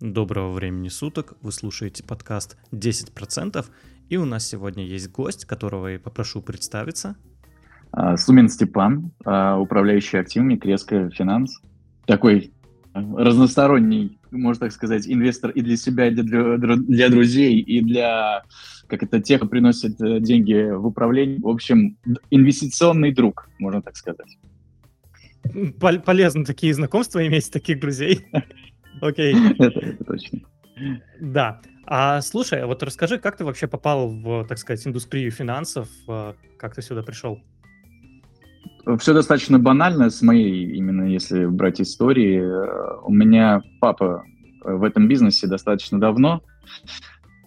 [0.00, 3.64] Доброго времени суток, вы слушаете подкаст 10%,
[4.10, 7.16] и у нас сегодня есть гость, которого я попрошу представиться.
[7.92, 11.62] А, Сумин Степан, а, управляющий активами Креска Финанс.
[12.04, 12.52] Такой
[12.92, 18.42] а, разносторонний, можно так сказать, инвестор и для себя, и для, для друзей, и для,
[18.88, 21.38] как это, тех, кто приносит э, деньги в управление.
[21.40, 21.96] В общем,
[22.30, 24.36] инвестиционный друг, можно так сказать.
[25.78, 28.26] Полезно такие знакомства иметь, таких друзей.
[29.00, 29.34] Окей.
[29.58, 30.40] Это, точно.
[31.20, 31.60] Да.
[31.86, 35.88] А слушай, вот расскажи, как ты вообще попал в, так сказать, индустрию финансов?
[36.08, 37.40] А, как ты сюда пришел?
[38.98, 42.40] Все достаточно банально с моей, именно если брать истории.
[43.04, 44.24] У меня папа
[44.62, 46.42] в этом бизнесе достаточно давно.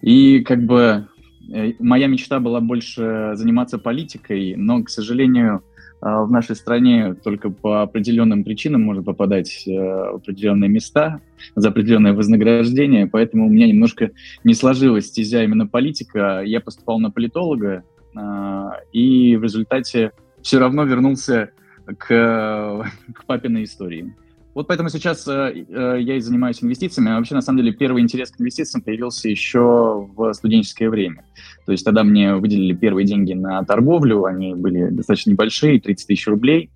[0.02, 1.08] И как бы
[1.52, 5.60] э, моя мечта была больше заниматься политикой, но, к сожалению, а,
[6.00, 11.20] в нашей стране только по определенным причинам можно попадать э, в определенные места
[11.54, 14.10] за определенное вознаграждение, поэтому у меня немножко
[14.42, 16.42] не сложилась стезя именно политика.
[16.44, 17.84] Я поступал на политолога,
[18.14, 21.50] а, и в результате все равно вернулся
[21.98, 22.06] к,
[23.14, 24.14] к папиной истории.
[24.60, 27.12] Вот поэтому сейчас э, э, я и занимаюсь инвестициями.
[27.12, 31.24] А вообще, на самом деле, первый интерес к инвестициям появился еще в студенческое время.
[31.64, 36.26] То есть тогда мне выделили первые деньги на торговлю, они были достаточно небольшие, 30 тысяч
[36.26, 36.68] рублей.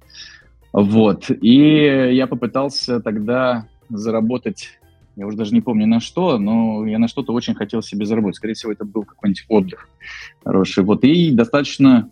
[0.73, 1.27] Вот.
[1.29, 4.79] И я попытался тогда заработать,
[5.17, 8.37] я уже даже не помню на что, но я на что-то очень хотел себе заработать.
[8.37, 9.91] Скорее всего, это был какой-нибудь отдых
[10.43, 10.85] хороший.
[10.85, 11.05] Вот.
[11.05, 12.09] И достаточно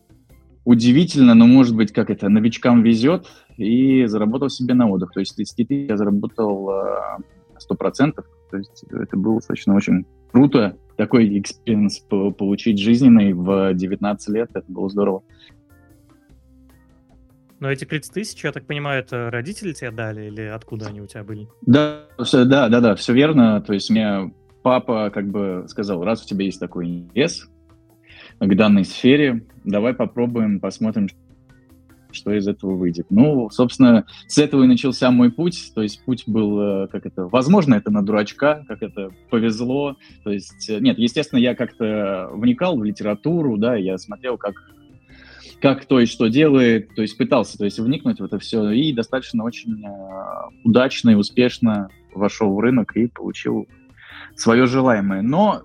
[0.65, 5.13] удивительно, но, может быть, как это, новичкам везет, и заработал себе на отдых.
[5.13, 7.19] То есть 30 тысяч я заработал э,
[7.59, 8.27] сто процентов.
[8.51, 10.77] То есть это было достаточно очень круто.
[10.97, 15.23] Такой experience получить жизненный в 19 лет, это было здорово.
[17.61, 21.07] Но эти 30 тысяч, я так понимаю, это родители тебе дали или откуда они у
[21.07, 21.49] тебя были?
[21.61, 23.61] Да, все, да, да, да, все верно.
[23.61, 27.49] То есть мне папа как бы сказал, раз у тебя есть такой интерес
[28.47, 31.09] к данной сфере, давай попробуем, посмотрим,
[32.11, 33.07] что из этого выйдет.
[33.11, 35.73] Ну, собственно, с этого и начался мой путь.
[35.75, 39.97] То есть путь был, э, как это, возможно, это на дурачка, как это повезло.
[40.25, 44.55] То есть, э, нет, естественно, я как-то вникал в литературу, да, я смотрел, как
[45.61, 48.93] как кто и что делает, то есть пытался то есть вникнуть в это все, и
[48.93, 49.89] достаточно очень э,
[50.65, 53.69] удачно и успешно вошел в рынок и получил
[54.35, 55.23] свое желаемое.
[55.23, 55.63] Но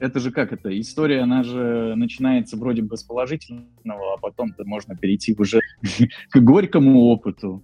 [0.00, 0.78] это же как это?
[0.80, 5.60] История, она же начинается вроде бы с положительного, а потом-то можно перейти уже
[6.30, 7.62] к горькому опыту,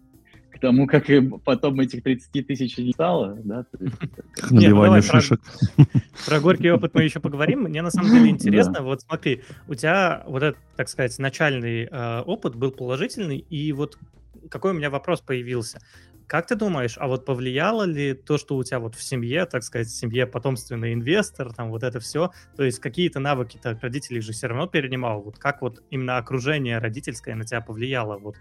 [0.51, 3.67] к тому, как и потом этих 30 тысяч не стало, да?
[4.51, 5.41] Набивание шишек.
[6.27, 7.63] Про горький опыт мы еще поговорим.
[7.63, 12.21] Мне на самом деле интересно, вот смотри, у тебя вот этот, так сказать, начальный э,
[12.21, 13.99] опыт был положительный, и вот
[14.51, 15.81] какой у меня вопрос появился.
[16.27, 19.63] Как ты думаешь, а вот повлияло ли то, что у тебя вот в семье, так
[19.63, 24.21] сказать, в семье потомственный инвестор, там вот это все, то есть какие-то навыки так родителей
[24.21, 28.35] же все равно перенимал, вот как вот именно окружение родительское на тебя повлияло, вот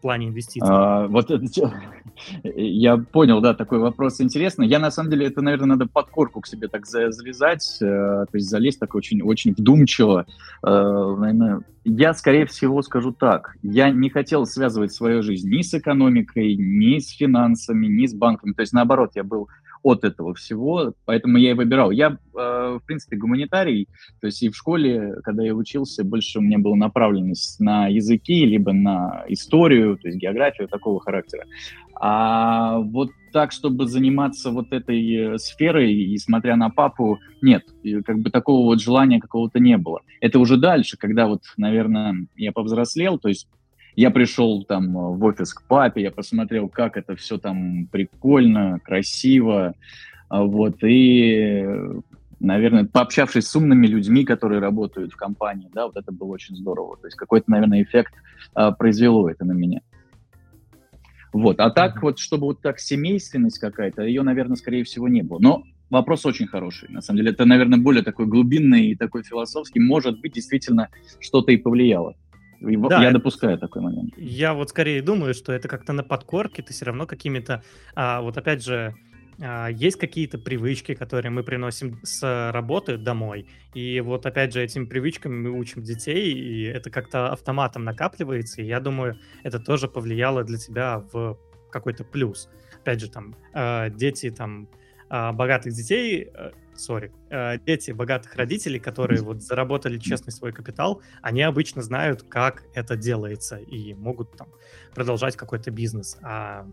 [0.00, 0.66] в плане инвестиций?
[0.66, 1.30] А, вот
[2.42, 4.66] я понял, да, такой вопрос интересный.
[4.66, 8.30] Я на самом деле это, наверное, надо под корку к себе так залезать, э, то
[8.32, 10.24] есть залезть так очень, очень вдумчиво.
[10.62, 13.56] Э, наверное, я, скорее всего, скажу так.
[13.62, 18.54] Я не хотел связывать свою жизнь ни с экономикой, ни с финансами, ни с банками.
[18.54, 19.48] То есть, наоборот, я был
[19.82, 21.90] от этого всего, поэтому я и выбирал.
[21.90, 23.88] Я, э, в принципе, гуманитарий,
[24.20, 28.44] то есть и в школе, когда я учился, больше у меня была направленность на языки,
[28.44, 31.44] либо на историю, то есть географию такого характера.
[32.02, 37.64] А вот так, чтобы заниматься вот этой сферой, и смотря на папу, нет,
[38.04, 40.00] как бы такого вот желания какого-то не было.
[40.20, 43.48] Это уже дальше, когда вот, наверное, я повзрослел, то есть
[43.96, 48.80] я пришел там э, в офис к папе, я посмотрел, как это все там прикольно,
[48.84, 49.74] красиво,
[50.28, 51.66] а, вот, и,
[52.38, 56.96] наверное, пообщавшись с умными людьми, которые работают в компании, да, вот это было очень здорово.
[56.96, 58.14] То есть какой-то, наверное, эффект
[58.54, 59.80] а, произвело это на меня.
[61.32, 65.38] Вот, а так вот, чтобы вот так семейственность какая-то, ее, наверное, скорее всего, не было.
[65.40, 67.30] Но вопрос очень хороший, на самом деле.
[67.32, 69.80] Это, наверное, более такой глубинный и такой философский.
[69.80, 70.88] Может быть, действительно
[71.20, 72.14] что-то и повлияло.
[72.60, 74.14] Да, я допускаю такой момент.
[74.16, 77.62] Я вот скорее думаю, что это как-то на подкорке, ты все равно какими-то,
[77.94, 78.94] а, вот опять же,
[79.40, 84.84] а, есть какие-то привычки, которые мы приносим с работы домой, и вот опять же этими
[84.84, 90.44] привычками мы учим детей, и это как-то автоматом накапливается, и я думаю, это тоже повлияло
[90.44, 91.38] для тебя в
[91.70, 92.50] какой-то плюс.
[92.82, 94.68] Опять же, там, э, дети там
[95.08, 101.02] э, богатых детей э, сори, э, дети богатых родителей, которые вот заработали честный свой капитал,
[101.22, 104.48] они обычно знают, как это делается и могут там
[104.94, 106.18] продолжать какой-то бизнес.
[106.22, 106.66] А,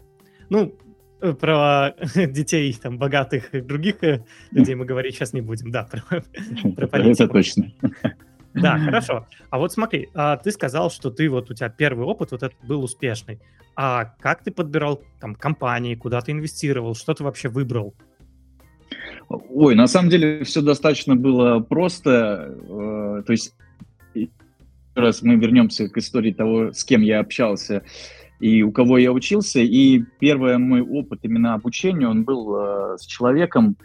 [0.50, 0.76] ну,
[1.20, 1.96] Э, про
[2.28, 6.02] детей там богатых и других э, людей мы говорить сейчас не будем, да, про,
[6.76, 7.24] про политику.
[7.24, 7.72] Это точно.
[8.54, 9.28] Да, хорошо.
[9.50, 12.58] А вот смотри, а ты сказал, что ты вот у тебя первый опыт вот этот
[12.66, 13.40] был успешный.
[13.76, 17.94] А как ты подбирал там компании, куда ты инвестировал, что ты вообще выбрал?
[19.30, 22.56] Ой, на самом деле все достаточно было просто.
[22.70, 23.56] Э, то есть,
[24.96, 27.84] раз мы вернемся к истории того, с кем я общался
[28.40, 29.60] и у кого я учился.
[29.60, 33.78] И первый мой опыт именно обучения, он был э, с человеком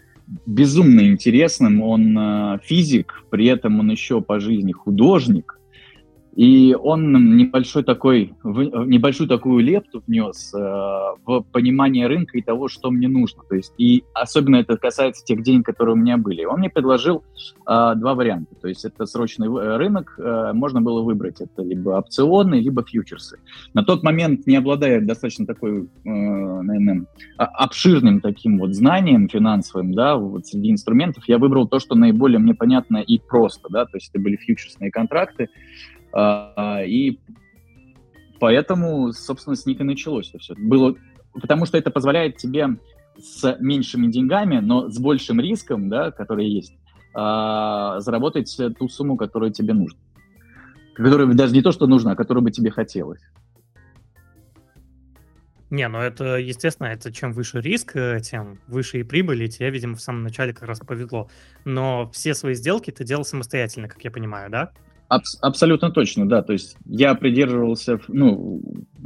[0.45, 1.81] безумно интересным.
[1.81, 5.59] Он э, физик, при этом он еще по жизни художник.
[6.35, 10.59] И он небольшой такой, небольшую такую лепту внес э,
[11.25, 13.43] в понимание рынка и того, что мне нужно.
[13.47, 16.43] То есть, и особенно это касается тех денег, которые у меня были.
[16.45, 18.55] Он мне предложил э, два варианта.
[18.55, 23.37] То есть это срочный э, рынок, э, можно было выбрать это либо опционы, либо фьючерсы.
[23.75, 27.05] На тот момент, не обладая достаточно такой, э, наверное,
[27.37, 32.55] обширным таким вот знанием финансовым, да, вот среди инструментов, я выбрал то, что наиболее мне
[32.55, 37.19] понятно и просто, да, то есть это были фьючерсные контракты, а, и
[38.39, 40.53] поэтому, собственно, с них и началось все.
[40.55, 40.95] Было,
[41.33, 42.77] потому что это позволяет тебе
[43.17, 46.75] с меньшими деньгами, но с большим риском, да, который есть,
[47.13, 49.99] а, заработать ту сумму, которую тебе нужно.
[50.95, 53.21] Которая даже не то, что нужно, а которую бы тебе хотелось.
[55.69, 59.71] Не, ну это, естественно, это чем выше риск, э, тем выше и прибыль, и тебе,
[59.71, 61.29] видимо, в самом начале как раз повезло.
[61.65, 64.71] Но все свои сделки ты делал самостоятельно, как я понимаю, да?
[65.13, 66.41] Аб- абсолютно точно, да.
[66.41, 68.61] То есть я придерживался, ну,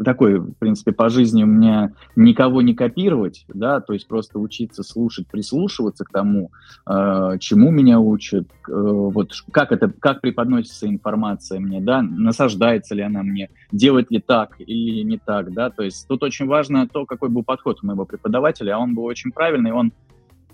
[0.06, 4.83] такой, в принципе, по жизни у меня никого не копировать, да, то есть просто учиться
[4.83, 6.51] слушать, прислушиваться к тому,
[6.89, 13.01] э, чему меня учат, э, вот как это, как преподносится информация мне, да, насаждается ли
[13.01, 17.06] она мне, делать ли так или не так, да, то есть тут очень важно то,
[17.06, 19.92] какой был подход у моего преподавателя, а он был очень правильный, он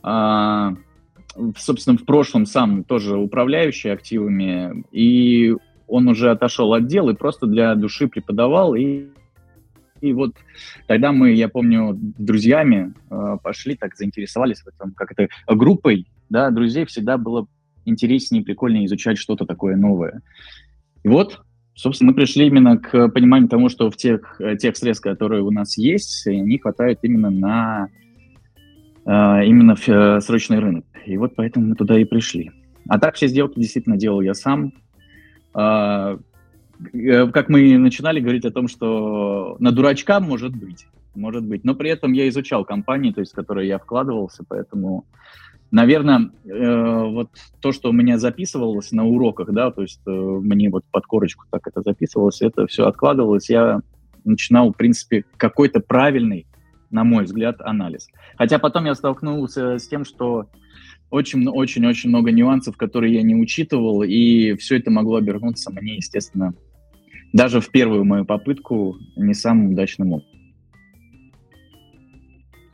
[0.04, 0.76] э,
[1.58, 5.56] собственно, в прошлом сам тоже управляющий активами, и
[5.88, 8.76] он уже отошел от дел и просто для души преподавал.
[8.76, 9.08] И,
[10.02, 10.36] и вот
[10.88, 16.50] тогда мы, я помню, друзьями э, пошли, так заинтересовались в этом, как это, группой, да,
[16.50, 17.48] друзей всегда было
[17.86, 20.22] интереснее прикольнее изучать что-то такое новое.
[21.04, 21.42] И вот,
[21.76, 25.78] собственно, мы пришли именно к пониманию тому, что в тех, тех средств, которые у нас
[25.78, 27.90] есть, не хватает именно на
[29.06, 30.86] э, именно в э, срочный рынок.
[31.06, 32.52] И вот поэтому мы туда и пришли.
[32.88, 34.74] А так все сделки действительно делал я сам.
[35.54, 36.18] А,
[36.94, 41.64] э, как мы начинали говорить о том, что на дурачка может быть, может быть.
[41.64, 45.06] Но при этом я изучал компании, то есть, в которые я вкладывался, поэтому,
[45.72, 47.30] наверное, э, вот
[47.62, 51.46] то, что у меня записывалось на уроках, да, то есть э, мне вот под корочку
[51.52, 53.82] так это записывалось, это все откладывалось, я
[54.26, 56.48] начинал, в принципе, какой-то правильный,
[56.90, 58.08] на мой взгляд, анализ.
[58.38, 60.48] Хотя потом я столкнулся с тем, что
[61.14, 66.56] очень-очень-очень много нюансов, которые я не учитывал, и все это могло обернуться мне, естественно,
[67.34, 70.14] даже в первую мою попытку не самым удачным.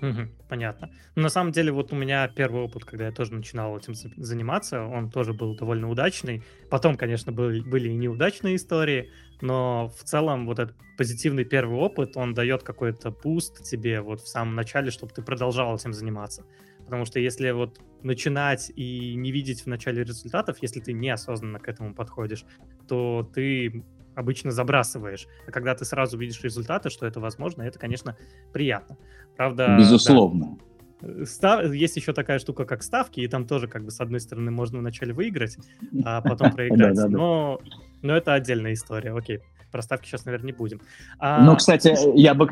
[0.01, 0.89] Угу, понятно.
[1.15, 4.85] Но на самом деле, вот у меня первый опыт, когда я тоже начинал этим заниматься,
[4.85, 6.42] он тоже был довольно удачный.
[6.69, 9.09] Потом, конечно, были, были и неудачные истории,
[9.42, 14.30] но в целом вот этот позитивный первый опыт, он дает какой-то пуст тебе вот в
[14.30, 16.45] самом начале, чтобы ты продолжал этим заниматься.
[16.89, 21.68] Потому что если вот начинать и не видеть в начале результатов, если ты неосознанно к
[21.68, 22.45] этому подходишь,
[22.87, 23.83] то ты
[24.16, 25.28] обычно забрасываешь.
[25.47, 28.18] А когда ты сразу видишь результаты, что это возможно, это, конечно,
[28.52, 28.97] приятно.
[29.37, 30.57] Правда, Безусловно.
[30.99, 31.71] Да, став...
[31.71, 34.80] Есть еще такая штука, как ставки, и там тоже, как бы, с одной стороны, можно
[34.80, 35.57] вначале выиграть,
[36.04, 36.97] а потом проиграть.
[37.07, 37.61] Но,
[38.02, 40.81] но это отдельная история, окей про ставки сейчас, наверное, не будем.
[41.19, 41.44] А...
[41.44, 42.47] Ну, кстати, я бы...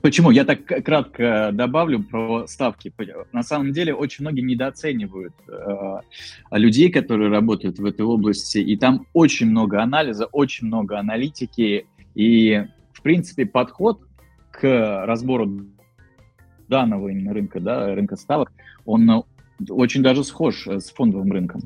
[0.00, 0.30] Почему?
[0.30, 2.92] Я так кратко добавлю про ставки.
[3.32, 6.00] На самом деле, очень многие недооценивают э,
[6.52, 12.64] людей, которые работают в этой области, и там очень много анализа, очень много аналитики, и,
[12.92, 14.00] в принципе, подход
[14.50, 15.66] к разбору
[16.68, 18.52] данного именно рынка, да, рынка ставок,
[18.84, 19.24] он
[19.68, 21.62] очень даже схож с фондовым рынком.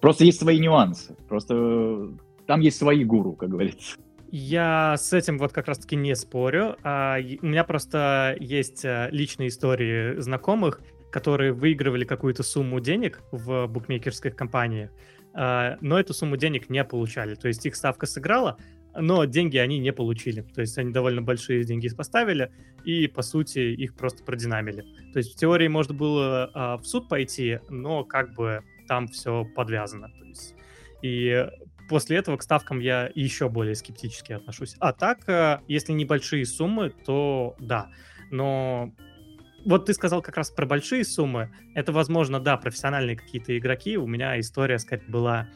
[0.00, 1.16] Просто есть свои нюансы.
[1.28, 2.10] Просто
[2.46, 3.96] там есть свои гуру, как говорится.
[4.30, 6.76] Я с этим вот как раз-таки не спорю.
[6.82, 13.66] А, у меня просто есть э, личные истории знакомых, которые выигрывали какую-то сумму денег в
[13.66, 14.90] букмекерских компаниях,
[15.32, 17.36] а, но эту сумму денег не получали.
[17.36, 18.58] То есть их ставка сыграла,
[18.94, 20.42] но деньги они не получили.
[20.42, 22.52] То есть они довольно большие деньги поставили,
[22.84, 24.82] и, по сути, их просто продинамили.
[25.12, 29.46] То есть в теории можно было а, в суд пойти, но как бы там все
[29.56, 30.08] подвязано.
[30.08, 30.54] То есть,
[31.00, 31.46] и
[31.88, 34.76] после этого к ставкам я еще более скептически отношусь.
[34.78, 37.90] А так, э, если небольшие суммы, то да.
[38.30, 38.92] Но
[39.64, 41.50] вот ты сказал как раз про большие суммы.
[41.74, 43.96] Это, возможно, да, профессиональные какие-то игроки.
[43.96, 45.48] У меня история, сказать, была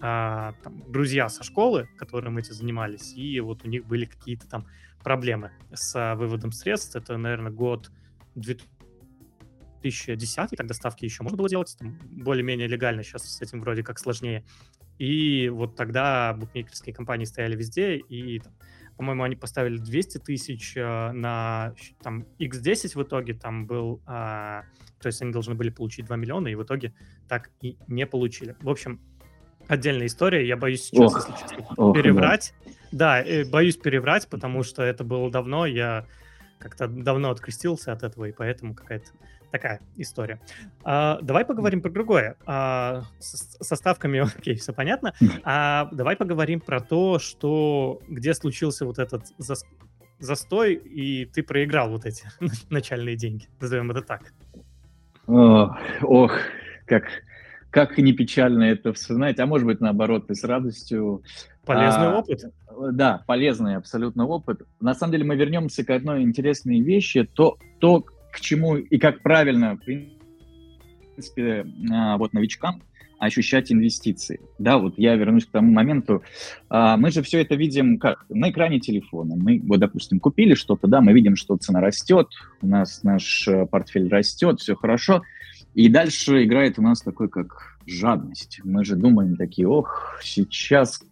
[0.00, 4.66] а, там, друзья со школы, которым эти занимались, и вот у них были какие-то там
[5.02, 6.96] проблемы с а, выводом средств.
[6.96, 7.90] Это, наверное, год
[9.80, 13.98] 2010, тогда ставки еще можно было делать, там, более-менее легально, сейчас с этим вроде как
[13.98, 14.44] сложнее.
[14.98, 18.52] И вот тогда букмекерские компании стояли везде, и, там,
[18.96, 24.62] по-моему, они поставили 200 тысяч э, на там X10 в итоге, там был, э,
[25.00, 26.92] то есть они должны были получить 2 миллиона, и в итоге
[27.28, 28.56] так и не получили.
[28.60, 29.00] В общем,
[29.68, 32.52] отдельная история, я боюсь сейчас, ох, если честно, ох, переврать.
[32.92, 36.06] Да, да э, боюсь переврать, потому что это было давно, я
[36.58, 39.08] как-то давно открестился от этого, и поэтому какая-то
[39.50, 40.40] такая история.
[40.84, 42.36] А, давай поговорим про другое.
[42.46, 45.14] А, со, со ставками, окей, все понятно.
[45.44, 49.54] А давай поговорим про то, что где случился вот этот за,
[50.18, 52.24] застой, и ты проиграл вот эти
[52.70, 53.48] начальные деньги.
[53.60, 54.32] Назовем это так.
[55.26, 56.32] О, ох,
[56.86, 57.04] как,
[57.70, 61.22] как не печально это вспоминать, а может быть наоборот, ты с радостью.
[61.64, 62.44] Полезный а, опыт.
[62.92, 64.62] Да, полезный абсолютно опыт.
[64.80, 69.22] На самом деле мы вернемся к одной интересной вещи, то, то к чему и как
[69.22, 72.82] правильно, в принципе, а, вот новичкам
[73.18, 74.40] ощущать инвестиции.
[74.58, 76.22] Да, вот я вернусь к тому моменту.
[76.70, 78.24] А, мы же все это видим как?
[78.30, 79.36] На экране телефона.
[79.36, 82.28] Мы, вот, допустим, купили что-то, да, мы видим, что цена растет,
[82.62, 85.22] у нас наш э, портфель растет, все хорошо.
[85.74, 88.60] И дальше играет у нас такой, как жадность.
[88.64, 91.02] Мы же думаем такие, ох, сейчас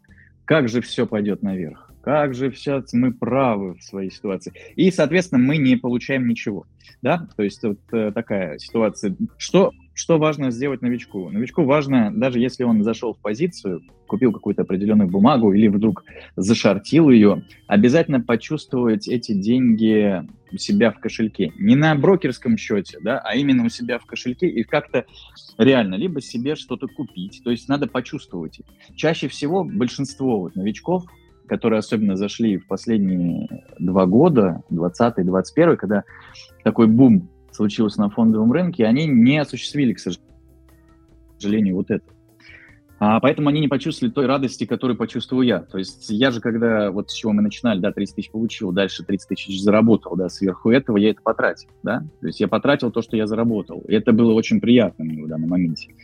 [0.46, 4.54] как же все пойдет наверх как же сейчас мы правы в своей ситуации.
[4.76, 6.64] И, соответственно, мы не получаем ничего.
[7.02, 7.28] Да?
[7.36, 9.14] То есть вот э, такая ситуация.
[9.36, 11.28] Что, что важно сделать новичку?
[11.28, 16.02] Новичку важно, даже если он зашел в позицию, купил какую-то определенную бумагу или вдруг
[16.34, 21.52] зашортил ее, обязательно почувствовать эти деньги у себя в кошельке.
[21.58, 25.04] Не на брокерском счете, да, а именно у себя в кошельке и как-то
[25.58, 27.42] реально либо себе что-то купить.
[27.44, 28.62] То есть надо почувствовать.
[28.96, 31.04] Чаще всего большинство вот новичков
[31.48, 36.04] которые особенно зашли в последние два года, 20-21, когда
[36.62, 40.00] такой бум случился на фондовом рынке, они не осуществили, к
[41.40, 42.04] сожалению, вот это.
[43.00, 45.60] А поэтому они не почувствовали той радости, которую почувствовал я.
[45.60, 49.04] То есть я же, когда, вот с чего мы начинали, да, 30 тысяч получил, дальше
[49.04, 52.02] 30 тысяч заработал, да, сверху этого я это потратил, да.
[52.20, 53.82] То есть я потратил то, что я заработал.
[53.86, 55.94] И это было очень приятно мне в данном моменте.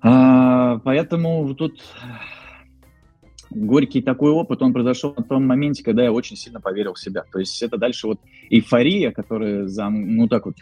[0.00, 1.82] А, поэтому тут
[3.54, 7.24] горький такой опыт, он произошел на том моменте, когда я очень сильно поверил в себя.
[7.30, 10.56] То есть это дальше вот эйфория, которая, за, ну так вот,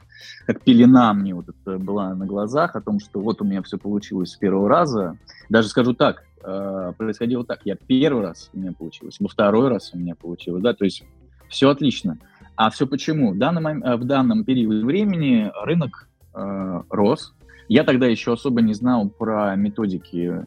[0.47, 3.79] как пелена мне вот это была на глазах о том, что вот у меня все
[3.79, 5.19] получилось с первого раза.
[5.49, 9.93] Даже скажу так, э, происходило так, я первый раз у меня получилось, во второй раз
[9.95, 11.05] у меня получилось, да, то есть
[11.49, 12.19] все отлично.
[12.57, 13.33] А все почему?
[13.33, 17.35] В данном, в данном периоде времени рынок э, рос.
[17.69, 20.45] Я тогда еще особо не знал про методики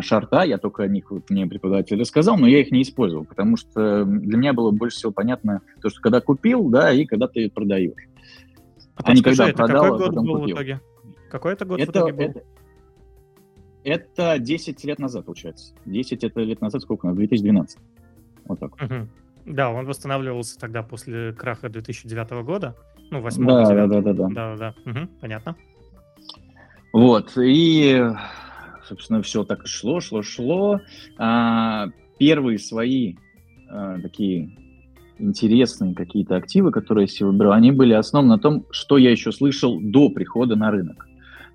[0.00, 3.56] шарта, я только о них вот мне преподаватель рассказал, но я их не использовал, потому
[3.56, 7.50] что для меня было больше всего понятно то, что когда купил, да, и когда ты
[7.50, 8.08] продаешь.
[8.96, 10.56] А, а не когда продал, какой а год а потом был купил.
[10.56, 10.80] в итоге?
[11.30, 12.24] Какой это год это, в итоге был?
[12.24, 12.42] Это,
[13.84, 15.74] это 10 лет назад, получается.
[15.84, 17.16] 10 это лет назад, сколько у нас?
[17.16, 17.78] 2012.
[18.46, 18.74] Вот так.
[18.76, 19.54] Угу.
[19.54, 22.74] Да, он восстанавливался тогда после краха 2009 года.
[23.10, 24.28] Ну, 8 да, да, да, да, да.
[24.28, 25.56] Да, да, угу, понятно.
[26.92, 28.02] Вот, и
[28.86, 30.80] собственно, все так и шло, шло, шло.
[31.18, 31.88] А,
[32.18, 33.14] первые свои
[33.68, 34.56] а, такие
[35.18, 39.32] интересные какие-то активы, которые я себе выбрал, они были основаны на том, что я еще
[39.32, 41.06] слышал до прихода на рынок.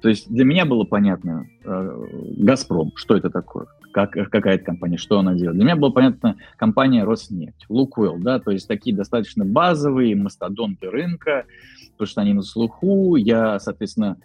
[0.01, 2.05] То есть для меня было понятно э,
[2.37, 5.57] «Газпром», что это такое, как, какая это компания, что она делает.
[5.57, 11.45] Для меня было понятно компания «Роснефть», «Лукойл», да, то есть такие достаточно базовые мастодонты рынка,
[11.91, 13.15] потому что они на слуху.
[13.15, 14.17] Я, соответственно,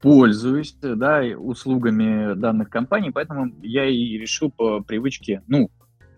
[0.00, 5.70] пользуюсь да, услугами данных компаний, поэтому я и решил по привычке, ну,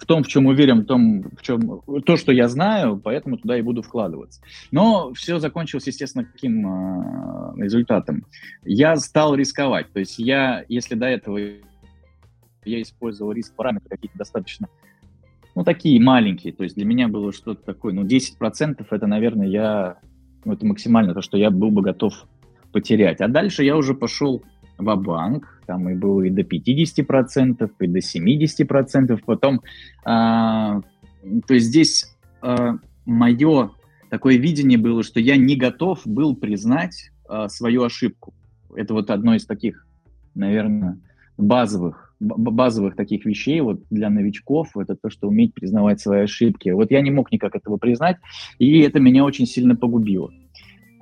[0.03, 3.57] в том, в чем уверен, в том, в чем то, что я знаю, поэтому туда
[3.57, 4.41] и буду вкладываться.
[4.73, 8.27] Но все закончилось, естественно, каким э, результатом?
[8.65, 9.93] Я стал рисковать.
[9.93, 11.39] То есть я, если до этого
[12.65, 14.69] я использовал риск параметры какие-то достаточно,
[15.55, 19.99] ну, такие маленькие, то есть для меня было что-то такое, ну, 10% это, наверное, я,
[20.45, 22.27] ну, это максимально то, что я был бы готов
[22.73, 23.21] потерять.
[23.21, 24.43] А дальше я уже пошел
[24.79, 29.63] в банк там и было и до 50%, и до 70%, потом,
[30.05, 30.81] а,
[31.47, 32.77] то есть здесь а,
[33.07, 33.71] мое
[34.11, 38.35] такое видение было, что я не готов был признать а, свою ошибку.
[38.75, 39.87] Это вот одно из таких,
[40.35, 40.99] наверное,
[41.39, 46.69] базовых, базовых таких вещей вот для новичков, это то, что уметь признавать свои ошибки.
[46.69, 48.19] Вот я не мог никак этого признать,
[48.59, 50.31] и это меня очень сильно погубило.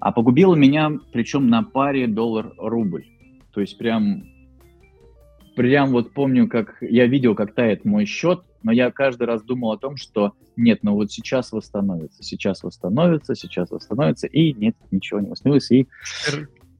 [0.00, 3.07] А погубило меня, причем на паре доллар-рубль.
[3.52, 4.25] То есть прям,
[5.54, 9.73] прям вот помню, как я видел, как тает мой счет, но я каждый раз думал
[9.73, 15.21] о том, что нет, ну вот сейчас восстановится, сейчас восстановится, сейчас восстановится, и нет, ничего
[15.21, 15.71] не восстановилось.
[15.71, 15.87] И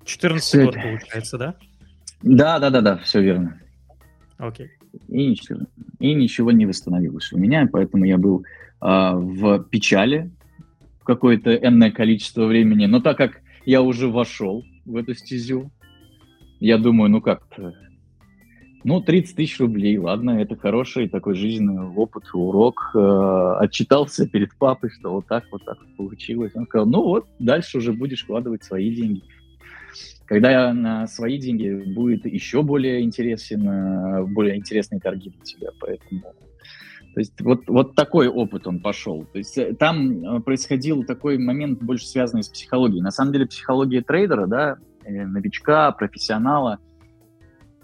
[0.05, 1.55] 14 год, получается, да?
[2.23, 3.61] Да, да, да, да, все верно.
[4.39, 4.71] Окей.
[5.09, 5.61] И ничего,
[5.99, 8.45] и ничего не восстановилось у меня, поэтому я был
[8.83, 10.31] э, в печали
[11.05, 12.87] какое-то энное количество времени.
[12.87, 15.71] Но так как я уже вошел в эту стезю,
[16.61, 17.43] я думаю, ну как
[18.83, 22.93] ну, 30 тысяч рублей, ладно, это хороший такой жизненный опыт, урок.
[22.95, 26.53] Э, отчитался перед папой, что вот так, вот так получилось.
[26.55, 29.23] Он сказал, ну вот, дальше уже будешь вкладывать свои деньги.
[30.25, 36.23] Когда на свои деньги будет еще более интересен, э, более интересные торги для тебя, поэтому...
[37.15, 39.25] То есть вот, вот такой опыт он пошел.
[39.25, 43.03] То есть э, там э, происходил такой момент, больше связанный с психологией.
[43.03, 46.79] На самом деле психология трейдера, да, новичка, профессионала,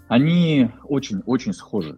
[0.07, 1.97] они очень-очень схожи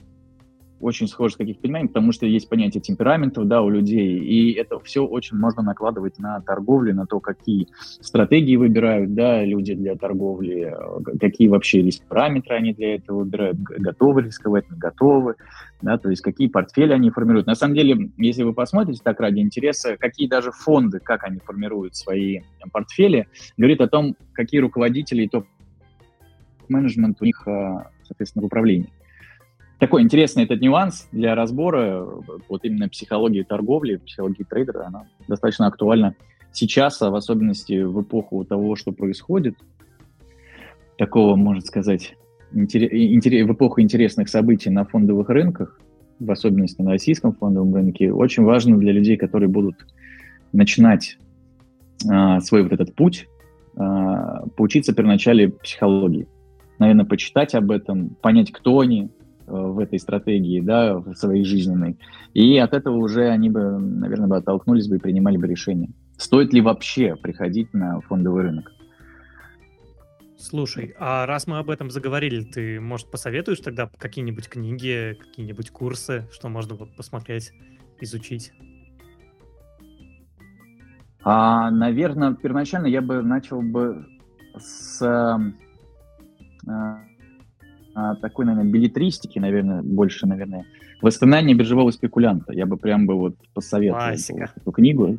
[0.79, 4.79] очень схожи с каких пониманий, потому что есть понятие темпераментов, да, у людей, и это
[4.79, 7.67] все очень можно накладывать на торговлю, на то, какие
[8.01, 10.73] стратегии выбирают, да, люди для торговли,
[11.19, 15.35] какие вообще риск-параметры они для этого выбирают, готовы рисковать, не готовы,
[15.81, 17.47] да, то есть какие портфели они формируют.
[17.47, 21.95] На самом деле, если вы посмотрите так ради интереса, какие даже фонды, как они формируют
[21.95, 28.89] свои портфели, говорит о том, какие руководители и топ-менеджмент у них, а, соответственно, в управлении
[29.79, 32.05] такой интересный этот нюанс для разбора,
[32.47, 36.15] вот именно психологии торговли, психологии трейдера, она достаточно актуальна
[36.51, 39.55] сейчас, а в особенности в эпоху того, что происходит,
[40.97, 42.15] такого, можно сказать,
[42.51, 42.57] в
[43.53, 45.79] эпоху интересных событий на фондовых рынках,
[46.19, 49.75] в особенности на российском фондовом рынке, очень важно для людей, которые будут
[50.51, 51.17] начинать
[52.09, 53.27] а, свой вот этот путь,
[53.77, 56.27] а, поучиться первоначале психологии.
[56.79, 59.09] Наверное, почитать об этом, понять, кто они,
[59.49, 61.97] в этой стратегии, да, в своей жизненной.
[62.33, 65.89] И от этого уже они бы, наверное, бы оттолкнулись бы и принимали бы решение.
[66.17, 68.71] Стоит ли вообще приходить на фондовый рынок?
[70.37, 76.29] Слушай, а раз мы об этом заговорили, ты, может, посоветуешь тогда какие-нибудь книги, какие-нибудь курсы,
[76.31, 77.51] что можно вот посмотреть,
[77.99, 78.53] изучить?
[81.23, 84.05] А, наверное, первоначально я бы начал бы
[84.57, 85.41] с а,
[86.67, 87.03] а,
[88.21, 90.65] такой, наверное, билетристики, наверное, больше, наверное,
[91.01, 92.53] воспоминания биржевого спекулянта.
[92.53, 94.51] Я бы прям бы вот посоветовал Классика.
[94.55, 95.17] эту книгу.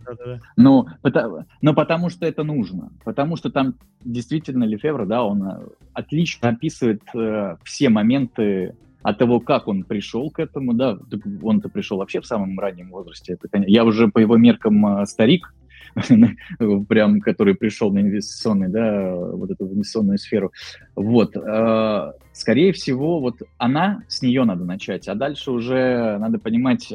[0.56, 2.90] Но, потому, но потому что это нужно.
[3.04, 5.60] Потому что там действительно Лефевр, да, он э,
[5.92, 10.98] отлично описывает э, все моменты от того, как он пришел к этому, да,
[11.42, 13.38] он-то пришел вообще в самом раннем возрасте.
[13.40, 15.54] Это, я уже по его меркам э, старик,
[16.88, 20.52] прям, который пришел на инвестиционный, да, вот эту инвестиционную сферу.
[20.96, 26.92] Вот, э, скорее всего, вот она, с нее надо начать, а дальше уже надо понимать,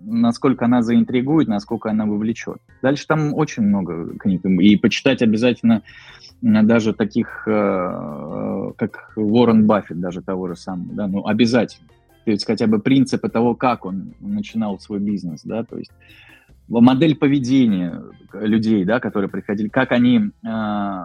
[0.00, 2.58] насколько она заинтригует, насколько она вовлечет.
[2.82, 5.82] Дальше там очень много книг, и почитать обязательно
[6.40, 11.88] даже таких, э, как Уоррен Баффет, даже того же самого, да, ну, обязательно.
[12.24, 15.90] То есть хотя бы принципы того, как он начинал свой бизнес, да, то есть
[16.68, 18.02] модель поведения
[18.32, 21.04] людей, да, которые приходили, как они э,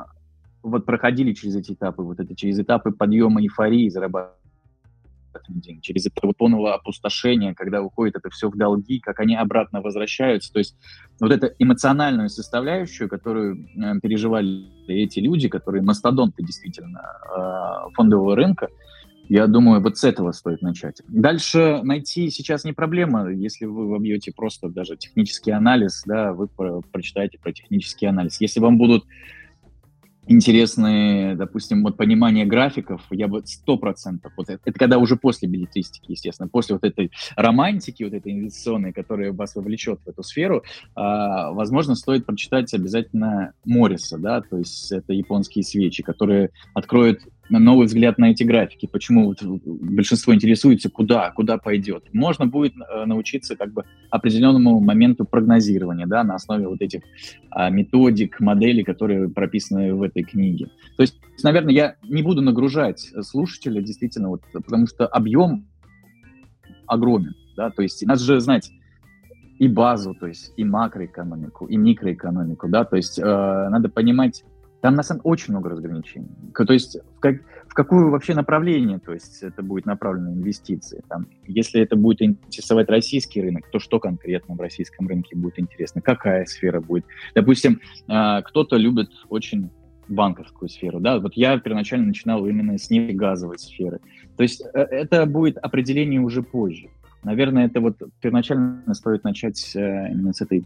[0.61, 4.43] вот проходили через эти этапы, вот это через этапы подъема эйфории, зарабатывания
[5.47, 10.51] денег, через это полного опустошения, когда уходит это все в долги, как они обратно возвращаются.
[10.51, 10.77] То есть
[11.19, 18.69] вот эту эмоциональную составляющую, которую э, переживали эти люди, которые мастодонты действительно э, фондового рынка,
[19.29, 21.01] я думаю, вот с этого стоит начать.
[21.07, 26.81] Дальше найти сейчас не проблема, если вы вобьете просто даже технический анализ, да, вы про
[26.91, 28.41] прочитаете про технический анализ.
[28.41, 29.05] Если вам будут
[30.27, 35.49] интересные, допустим, вот понимание графиков, я бы сто процентов, вот это, это когда уже после
[35.49, 40.63] билетристики, естественно, после вот этой романтики, вот этой инвестиционной, которая вас вовлечет в эту сферу,
[40.95, 47.21] а, возможно, стоит прочитать обязательно Морриса, да, то есть это японские свечи, которые откроют
[47.59, 49.33] новый взгляд на эти графики, почему
[49.65, 52.05] большинство интересуется, куда, куда пойдет.
[52.13, 57.01] Можно будет э, научиться как бы определенному моменту прогнозирования, да, на основе вот этих
[57.49, 60.69] а, методик, моделей, которые прописаны в этой книге.
[60.97, 65.67] То есть, наверное, я не буду нагружать слушателя, действительно, вот, потому что объем
[66.87, 68.71] огромен, да, то есть нас же знать
[69.59, 74.43] и базу, то есть и макроэкономику, и микроэкономику, да, то есть э, надо понимать
[74.83, 76.27] Там на самом деле очень много разграничений.
[76.53, 77.37] То есть в, как,
[77.69, 81.01] в какое вообще направление то есть это будет направлено инвестиции.
[81.07, 86.01] Там, если это будет интересовать российский рынок, то что конкретно в российском рынке будет интересно?
[86.01, 87.05] Какая сфера будет?
[87.33, 89.69] Допустим, а, кто-то любит очень
[90.09, 94.01] банковскую сферу, да, вот я первоначально начинал именно с нефтегазовой сферы.
[94.35, 96.89] То есть э, это будет определение уже позже.
[97.23, 100.65] Наверное, это вот первоначально стоит начать э, именно с этой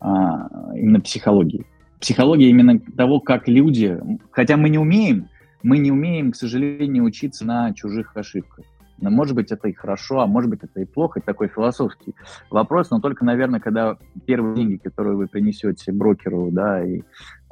[0.00, 1.66] а, именно психологии
[2.00, 3.98] психология именно того, как люди,
[4.30, 5.28] хотя мы не умеем,
[5.62, 8.64] мы не умеем, к сожалению, учиться на чужих ошибках.
[9.00, 12.14] Но, может быть, это и хорошо, а может быть, это и плохо, это такой философский
[12.50, 17.00] вопрос, но только, наверное, когда первые деньги, которые вы принесете брокеру, да, и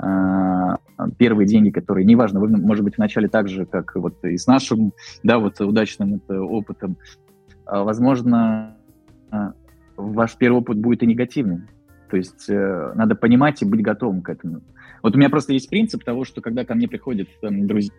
[0.03, 0.77] э,
[1.17, 4.93] первые деньги, которые, неважно, вы, может быть, вначале так же, как вот и с нашим,
[5.23, 6.99] да, вот удачным это опытом,
[7.67, 8.77] э, возможно,
[9.33, 9.53] э,
[9.97, 11.67] ваш первый опыт будет и негативным,
[12.09, 14.61] то есть э, надо понимать и быть готовым к этому.
[15.03, 17.93] Вот у меня просто есть принцип того, что когда ко мне приходят там, друзья,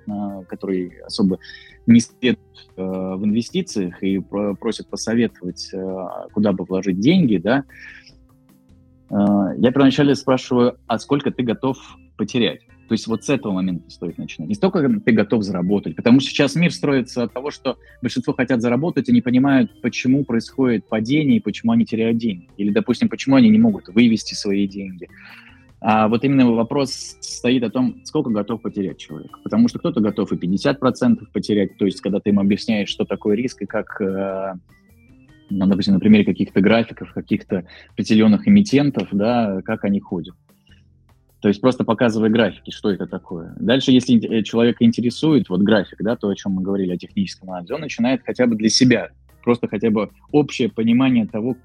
[0.48, 1.40] которые особо
[1.88, 7.64] не следуют э, в инвестициях и про- просят посоветовать, э, куда бы вложить деньги, да,
[9.10, 9.16] э,
[9.58, 11.78] я первоначально спрашиваю, а сколько ты готов
[12.18, 12.62] потерять?
[12.90, 14.50] То есть вот с этого момента стоит начинать.
[14.50, 18.62] Не столько ты готов заработать, потому что сейчас мир строится от того, что большинство хотят
[18.62, 22.50] заработать и не понимают, почему происходит падение и почему они теряют деньги.
[22.58, 25.08] Или, допустим, почему они не могут вывести свои деньги.
[25.82, 29.38] А вот именно вопрос стоит о том, сколько готов потерять человек.
[29.44, 33.36] Потому что кто-то готов и 50% потерять, то есть когда ты им объясняешь, что такое
[33.36, 34.54] риск и как, э,
[35.52, 40.34] ну, допустим, на примере каких-то графиков, каких-то определенных эмитентов, да, как они ходят.
[41.42, 43.54] То есть просто показывая графики, что это такое.
[43.58, 47.52] Дальше, если э, человека интересует вот график, да, то, о чем мы говорили, о техническом
[47.52, 49.10] анализе, он начинает хотя бы для себя,
[49.44, 51.56] просто хотя бы общее понимание того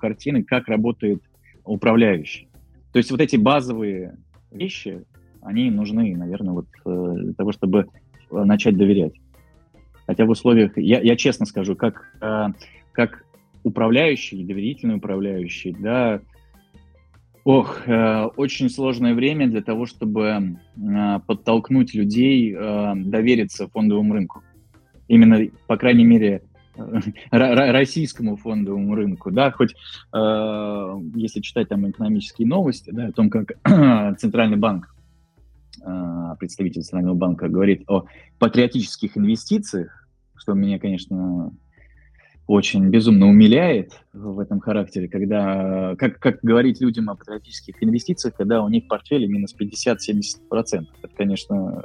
[0.00, 1.22] картины, как работает
[1.64, 2.48] управляющий.
[2.92, 4.16] То есть вот эти базовые
[4.50, 5.04] вещи,
[5.42, 7.88] они нужны, наверное, вот э, для того, чтобы
[8.30, 9.14] э, начать доверять.
[10.06, 12.14] Хотя в условиях, я, я честно скажу, как,
[12.92, 13.24] как
[13.62, 16.20] управляющий, доверительный управляющий, да,
[17.44, 24.42] Ох, э, очень сложное время для того, чтобы э, подтолкнуть людей э, довериться фондовому рынку.
[25.08, 26.42] Именно, по крайней мере,
[26.76, 29.74] э, российскому фондовому рынку, да, хоть
[30.14, 33.52] э, если читать там экономические новости, да, о том, как
[34.18, 34.94] Центральный банк,
[35.84, 38.06] э, представитель Центрального банка говорит о
[38.38, 41.52] патриотических инвестициях, что меня, конечно,
[42.46, 48.62] очень безумно умиляет в этом характере, когда, как, как говорить людям о патриотических инвестициях, когда
[48.62, 50.86] у них в портфеле минус 50-70%.
[51.02, 51.84] Это, конечно,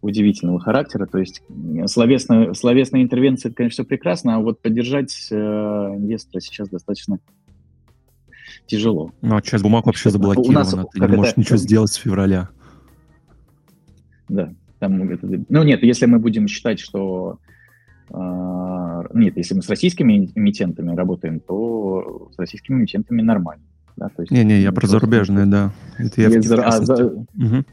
[0.00, 1.06] удивительного характера.
[1.06, 1.42] То есть
[1.86, 7.20] словесная, словесная интервенция, это, конечно, все прекрасно, а вот поддержать э, инвестора сейчас достаточно
[8.66, 9.12] тяжело.
[9.22, 10.60] Ну, а часть бумаг вообще заблокирована.
[10.60, 12.48] У нас, Ты не можешь это, ничего сделать с февраля.
[14.28, 14.52] Да.
[14.80, 17.38] Там, это, ну, нет, если мы будем считать, что
[18.10, 23.64] нет, если мы с российскими эмитентами работаем, то с российскими эмитентами нормально.
[23.96, 25.72] Да, то есть, Не-не, я про зарубежные, да.
[25.98, 27.64] Это я за, а, за, угу.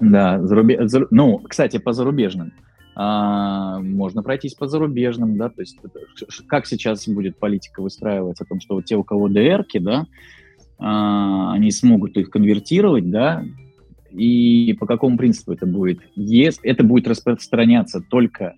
[0.00, 0.90] Да, зарубеж...
[0.90, 2.52] за, ну, кстати, по зарубежным.
[2.94, 5.78] А, можно пройтись по зарубежным, да, то есть
[6.48, 10.06] как сейчас будет политика выстраиваться о том, что вот те, у кого ДРки, да,
[10.78, 13.44] а, они смогут их конвертировать, да,
[14.10, 16.00] и по какому принципу это будет?
[16.16, 18.54] Если это будет распространяться только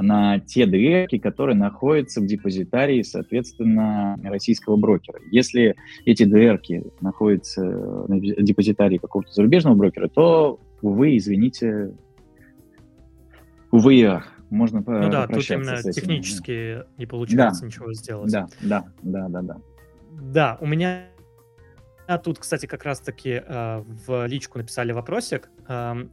[0.00, 5.20] на те ДРки, которые находятся в депозитарии, соответственно, российского брокера.
[5.30, 11.94] Если эти ДРки находятся в депозитарии какого-то зарубежного брокера, то, увы, извините,
[13.70, 17.66] увы ах, можно Ну да, тут именно технически не получается да.
[17.66, 18.32] ничего сделать.
[18.32, 19.56] Да, да, да, да, да.
[20.20, 21.06] Да, у меня
[22.08, 26.06] а тут, кстати, как раз-таки э, в личку написали вопросик э,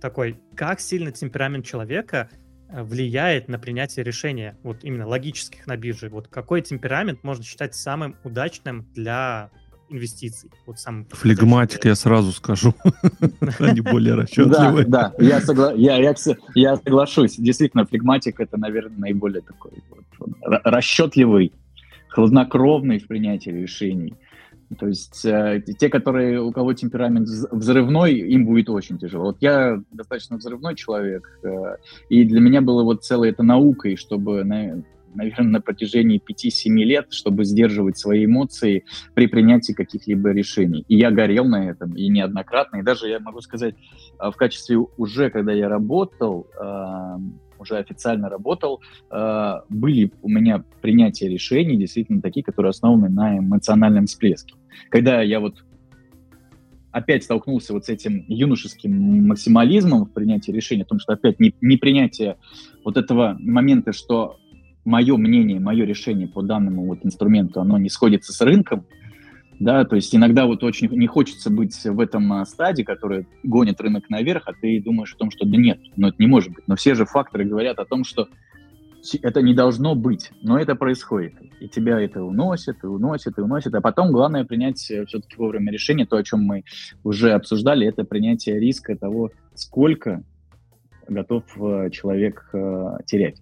[0.00, 2.30] такой, как сильно темперамент человека
[2.72, 6.08] влияет на принятие решения, вот именно логических на бирже?
[6.08, 9.50] Вот какой темперамент можно считать самым удачным для
[9.88, 10.50] инвестиций?
[10.66, 12.74] Вот сам Флегматик, я сразу скажу.
[13.58, 14.86] Они более расчетливые.
[14.86, 15.72] Да, да, я, согла...
[15.72, 16.14] я, я,
[16.54, 17.36] я соглашусь.
[17.36, 20.30] Действительно, флегматик это, наверное, наиболее такой вот,
[20.64, 21.52] расчетливый,
[22.08, 24.14] хладнокровный в принятии решений.
[24.78, 29.26] То есть э, те, которые, у кого темперамент взрывной, им будет очень тяжело.
[29.26, 31.76] Вот я достаточно взрывной человек, э,
[32.08, 34.82] и для меня было вот целой это наукой, чтобы, на,
[35.14, 40.84] наверное, на протяжении 5-7 лет, чтобы сдерживать свои эмоции при принятии каких-либо решений.
[40.88, 43.74] И я горел на этом, и неоднократно, и даже, я могу сказать,
[44.18, 47.18] э, в качестве уже, когда я работал, э,
[47.62, 54.06] уже официально работал, э, были у меня принятия решений действительно такие, которые основаны на эмоциональном
[54.06, 54.54] всплеске.
[54.90, 55.64] Когда я вот
[56.90, 61.54] опять столкнулся вот с этим юношеским максимализмом в принятии решения, о том, что опять не,
[61.60, 62.36] не принятие
[62.84, 64.36] вот этого момента, что
[64.84, 68.86] мое мнение, мое решение по данному вот инструменту, оно не сходится с рынком,
[69.62, 73.80] да, то есть иногда вот очень не хочется быть в этом а, стадии, который гонит
[73.80, 76.66] рынок наверх, а ты думаешь о том, что да нет, но это не может быть.
[76.66, 78.28] Но все же факторы говорят о том, что
[79.22, 81.34] это не должно быть, но это происходит.
[81.60, 83.72] И тебя это уносит, и уносит, и уносит.
[83.76, 86.06] А потом главное принять э, все-таки вовремя решение.
[86.06, 86.64] То, о чем мы
[87.04, 90.24] уже обсуждали, это принятие риска того, сколько
[91.06, 93.40] готов э, человек э, терять.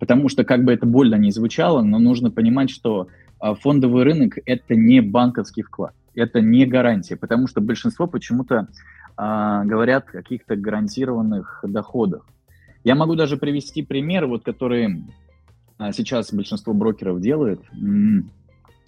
[0.00, 3.08] Потому что, как бы это больно не звучало, но нужно понимать, что
[3.40, 8.68] фондовый рынок– это не банковский вклад, это не гарантия, потому что большинство почему-то
[9.16, 12.26] а, говорят о каких-то гарантированных доходах.
[12.84, 15.04] Я могу даже привести пример, вот, который
[15.78, 17.60] а, сейчас большинство брокеров делает.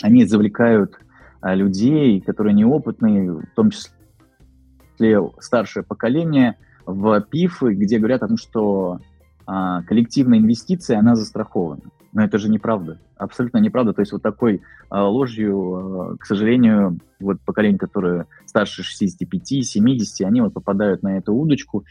[0.03, 0.99] Они завлекают
[1.41, 8.37] а, людей, которые неопытные, в том числе старшее поколение, в ПИФы, где говорят о том,
[8.37, 9.01] что
[9.47, 11.83] а, коллективная инвестиция, она застрахована.
[12.13, 13.93] Но это же неправда, абсолютно неправда.
[13.93, 20.41] То есть вот такой а, ложью, а, к сожалению, вот поколение, которое старше 65-70, они
[20.41, 21.85] вот попадают на эту удочку,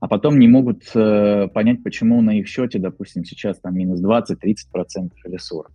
[0.00, 4.38] а потом не могут э, понять, почему на их счете, допустим, сейчас там минус 20,
[4.38, 5.72] 30 процентов или 40.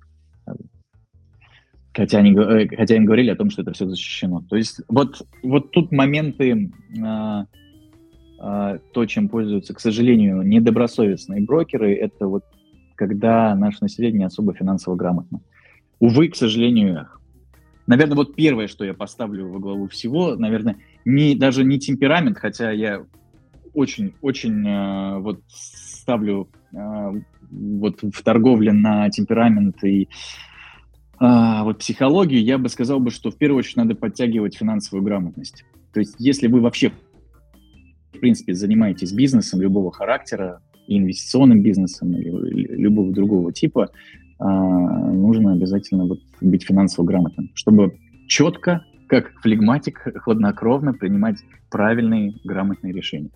[1.93, 4.43] Хотя, они, э, хотя им говорили о том, что это все защищено.
[4.49, 7.45] То есть вот, вот тут моменты, э,
[8.41, 12.45] э, то, чем пользуются, к сожалению, недобросовестные брокеры, это вот
[12.95, 15.41] когда наше население особо финансово грамотно.
[15.99, 17.19] Увы, к сожалению, эх.
[17.85, 22.71] Наверное, вот первое, что я поставлю во главу всего, наверное, не, даже не темперамент, хотя
[22.71, 23.03] я
[23.73, 26.77] очень-очень э, вот ставлю э,
[27.51, 30.07] вот в торговле на темперамент и э,
[31.19, 35.65] вот психологию, я бы сказал бы, что в первую очередь надо подтягивать финансовую грамотность.
[35.91, 36.91] То есть если вы вообще
[38.13, 43.89] в принципе занимаетесь бизнесом любого характера, инвестиционным бизнесом, или любого другого типа,
[44.39, 51.37] э, нужно обязательно вот быть финансово грамотным, чтобы четко, как флегматик, хладнокровно принимать
[51.69, 53.31] правильные, грамотные решения.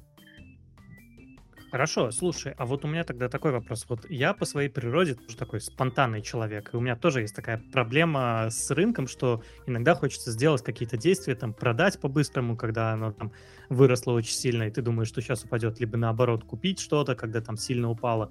[1.70, 3.86] Хорошо, слушай, а вот у меня тогда такой вопрос.
[3.90, 7.62] Вот я по своей природе тоже такой спонтанный человек, и у меня тоже есть такая
[7.74, 13.34] проблема с рынком, что иногда хочется сделать какие-то действия, там, продать по-быстрому, когда оно там
[13.70, 17.58] выросло очень сильно, и ты думаешь, что сейчас упадет, либо наоборот купить что-то, когда там
[17.58, 18.30] сильно упало.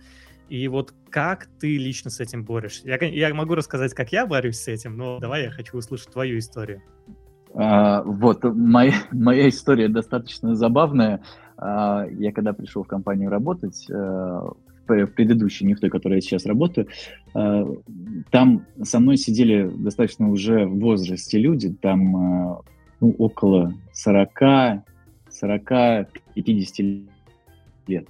[0.49, 2.89] И вот как ты лично с этим борешься?
[2.89, 6.39] Я, я могу рассказать, как я борюсь с этим, но давай я хочу услышать твою
[6.39, 6.83] историю.
[7.55, 11.23] А, вот, моя, моя история достаточно забавная.
[11.59, 14.41] А, я когда пришел в компанию работать, э,
[14.89, 16.87] в предыдущей, не в той, которой я сейчас работаю,
[17.35, 17.65] э,
[18.31, 22.57] там со мной сидели достаточно уже в возрасте люди, там э,
[23.01, 24.85] ну, около 40,
[25.29, 26.79] 40, 50
[27.89, 28.07] лет.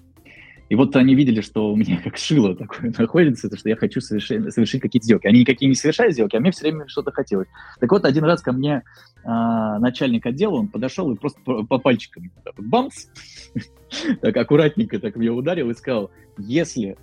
[0.69, 4.01] И вот они видели, что у меня как шило такое находится, то, что я хочу
[4.01, 5.27] совершить, совершить какие-то сделки.
[5.27, 7.49] Они никакие не совершают сделки, а мне все время что-то хотелось.
[7.81, 8.83] Так вот, один раз ко мне
[9.25, 13.07] а, начальник отдела, он подошел и просто по, по пальчикам бамс,
[14.21, 16.97] так аккуратненько так мне ударил и сказал, если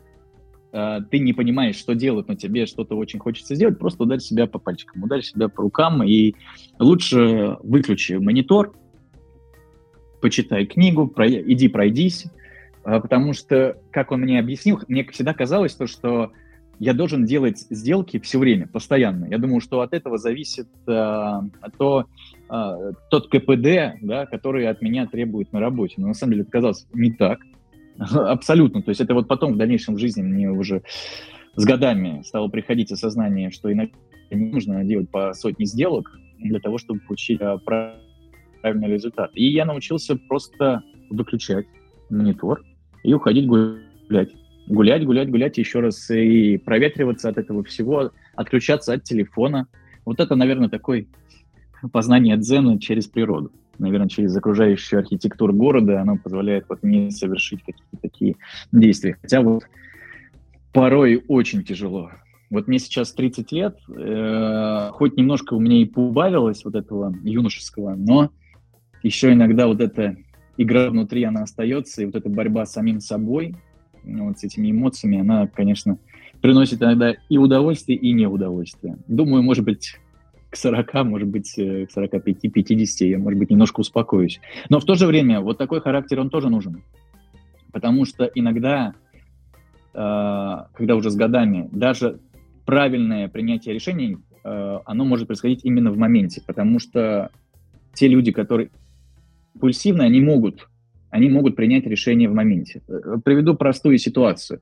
[0.73, 4.47] а, ты не понимаешь, что делать, но тебе что-то очень хочется сделать, просто ударь себя
[4.47, 6.35] по пальчикам, ударь себя по рукам и
[6.79, 8.73] лучше выключи монитор,
[10.19, 12.25] почитай книгу, иди пройдись,
[12.83, 16.31] потому что, как он мне объяснил, мне всегда казалось то, что
[16.79, 19.25] я должен делать сделки все время, постоянно.
[19.25, 21.41] Я думаю, что от этого зависит э,
[21.77, 22.05] то,
[22.49, 25.95] э, тот КПД, да, который от меня требует на работе.
[25.97, 27.39] Но на самом деле это казалось не так.
[27.97, 28.81] Абсолютно.
[28.81, 30.81] То есть это вот потом в дальнейшем в жизни мне уже
[31.55, 33.95] с годами стало приходить осознание, что иногда
[34.31, 39.31] не нужно делать по сотне сделок для того, чтобы получить правильный результат.
[39.35, 41.67] И я научился просто выключать
[42.09, 42.63] монитор,
[43.03, 44.31] и уходить гулять.
[44.67, 49.67] Гулять, гулять, гулять еще раз и проветриваться от этого всего, отключаться от телефона.
[50.05, 51.09] Вот это, наверное, такой
[51.91, 53.51] познание дзена через природу.
[53.77, 58.35] Наверное, через окружающую архитектуру города оно позволяет вот мне совершить какие-то такие
[58.71, 59.17] действия.
[59.21, 59.63] Хотя вот
[60.71, 62.11] порой очень тяжело.
[62.49, 67.95] Вот мне сейчас 30 лет, э, хоть немножко у меня и поубавилось вот этого юношеского,
[67.95, 68.29] но
[69.01, 70.15] еще иногда вот это
[70.57, 73.55] игра внутри, она остается, и вот эта борьба с самим собой,
[74.03, 75.97] ну, вот с этими эмоциями, она, конечно,
[76.41, 78.97] приносит иногда и удовольствие, и неудовольствие.
[79.07, 79.97] Думаю, может быть,
[80.49, 84.39] к 40, может быть, э, к 45-50 я, может быть, немножко успокоюсь.
[84.69, 86.83] Но в то же время вот такой характер, он тоже нужен.
[87.71, 88.93] Потому что иногда,
[89.93, 92.19] э, когда уже с годами, даже
[92.65, 97.31] правильное принятие решений, э, оно может происходить именно в моменте, потому что
[97.93, 98.69] те люди, которые
[99.55, 100.67] импульсивны, они могут,
[101.09, 102.81] они могут принять решение в моменте.
[102.87, 104.61] Э, приведу простую ситуацию.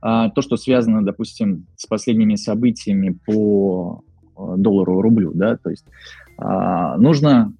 [0.00, 4.04] А, то, что связано, допустим, с последними событиями по
[4.36, 5.84] э, доллару рублю, да, то есть
[6.38, 7.52] а, нужно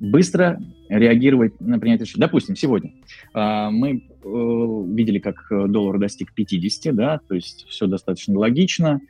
[0.00, 2.26] быстро реагировать на принятие решения.
[2.26, 2.92] Допустим, сегодня
[3.34, 9.00] а, мы э, видели, как доллар достиг 50, да, то есть все достаточно логично.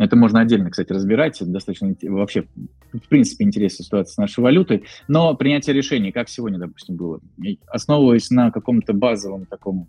[0.00, 1.42] Это можно отдельно, кстати, разбирать.
[1.42, 2.44] Это достаточно вообще,
[2.90, 4.84] в принципе, интересная ситуация с нашей валютой.
[5.08, 7.20] Но принятие решений, как сегодня, допустим, было,
[7.66, 9.88] основываясь на каком-то базовом таком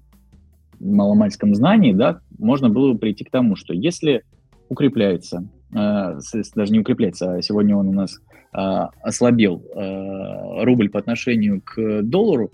[0.81, 4.23] маломальском знании, да, можно было прийти к тому, что если
[4.67, 6.19] укрепляется, э,
[6.55, 8.19] даже не укрепляется, а сегодня он у нас
[8.53, 8.57] э,
[9.01, 12.51] ослабел э, рубль по отношению к доллару,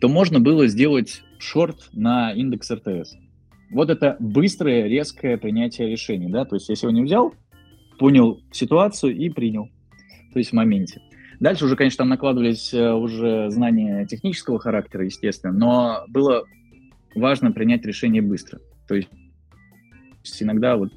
[0.00, 3.14] то можно было сделать шорт на индекс РТС
[3.70, 7.34] вот это быстрое, резкое принятие решений, да, то есть я сегодня взял,
[7.98, 9.68] понял ситуацию и принял,
[10.32, 11.00] то есть в моменте.
[11.38, 16.44] Дальше уже, конечно, там накладывались э, уже знания технического характера, естественно, но было
[17.14, 18.60] важно принять решение быстро.
[18.86, 19.08] То есть
[20.40, 20.92] иногда вот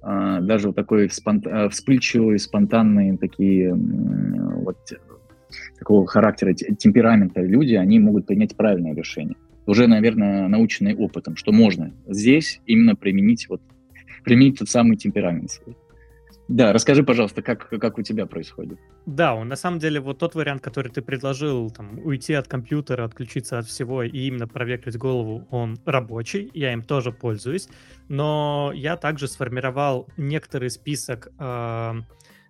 [0.00, 1.44] а, даже вот такой спонт...
[1.46, 4.78] Э, вспыльчивые, спонтанные такие вот
[5.78, 9.36] такого характера, темперамента люди, они могут принять правильное решение
[9.68, 13.62] уже, наверное, наученный опытом, что можно здесь именно применить вот
[14.24, 15.60] применить тот самый темперамент.
[16.48, 18.78] Да, расскажи, пожалуйста, как, как у тебя происходит.
[19.04, 23.58] Да, на самом деле вот тот вариант, который ты предложил, там, уйти от компьютера, отключиться
[23.58, 27.68] от всего и именно проветрить голову, он рабочий, я им тоже пользуюсь,
[28.08, 31.94] но я также сформировал некоторый список э,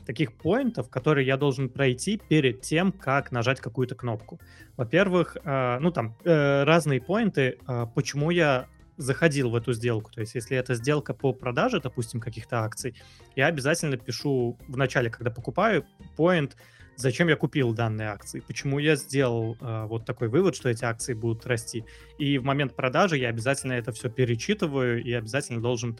[0.08, 4.40] таких поинтов, которые я должен пройти перед тем, как нажать какую-то кнопку.
[4.78, 10.10] Во-первых, э, ну там э, разные поинты, э, почему я заходил в эту сделку.
[10.10, 12.94] То есть, если это сделка по продаже, допустим, каких-то акций,
[13.36, 15.84] я обязательно пишу в начале, когда покупаю,
[16.16, 16.56] поинт,
[16.96, 21.12] зачем я купил данные акции, почему я сделал э, вот такой вывод, что эти акции
[21.12, 21.84] будут расти.
[22.16, 25.94] И в момент продажи я обязательно это все перечитываю и обязательно должен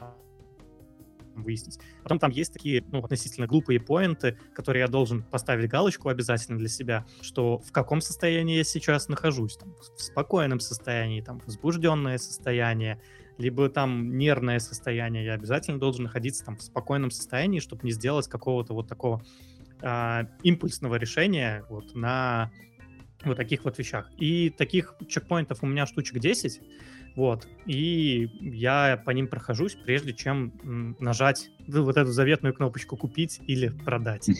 [1.39, 1.79] там выяснить.
[2.03, 6.69] Потом там есть такие, ну, относительно глупые поинты, которые я должен поставить галочку обязательно для
[6.69, 13.01] себя, что в каком состоянии я сейчас нахожусь, там, в спокойном состоянии, там, возбужденное состояние,
[13.39, 18.29] либо там нервное состояние, я обязательно должен находиться там в спокойном состоянии, чтобы не сделать
[18.29, 19.23] какого-то вот такого
[19.81, 22.51] а, импульсного решения вот на
[23.25, 24.11] вот таких вот вещах.
[24.17, 26.61] И таких чекпоинтов у меня штучек 10,
[27.19, 27.49] вот.
[27.67, 30.53] И я по ним прохожусь, прежде чем
[31.01, 34.31] нажать вот эту заветную кнопочку «Купить» или «Продать».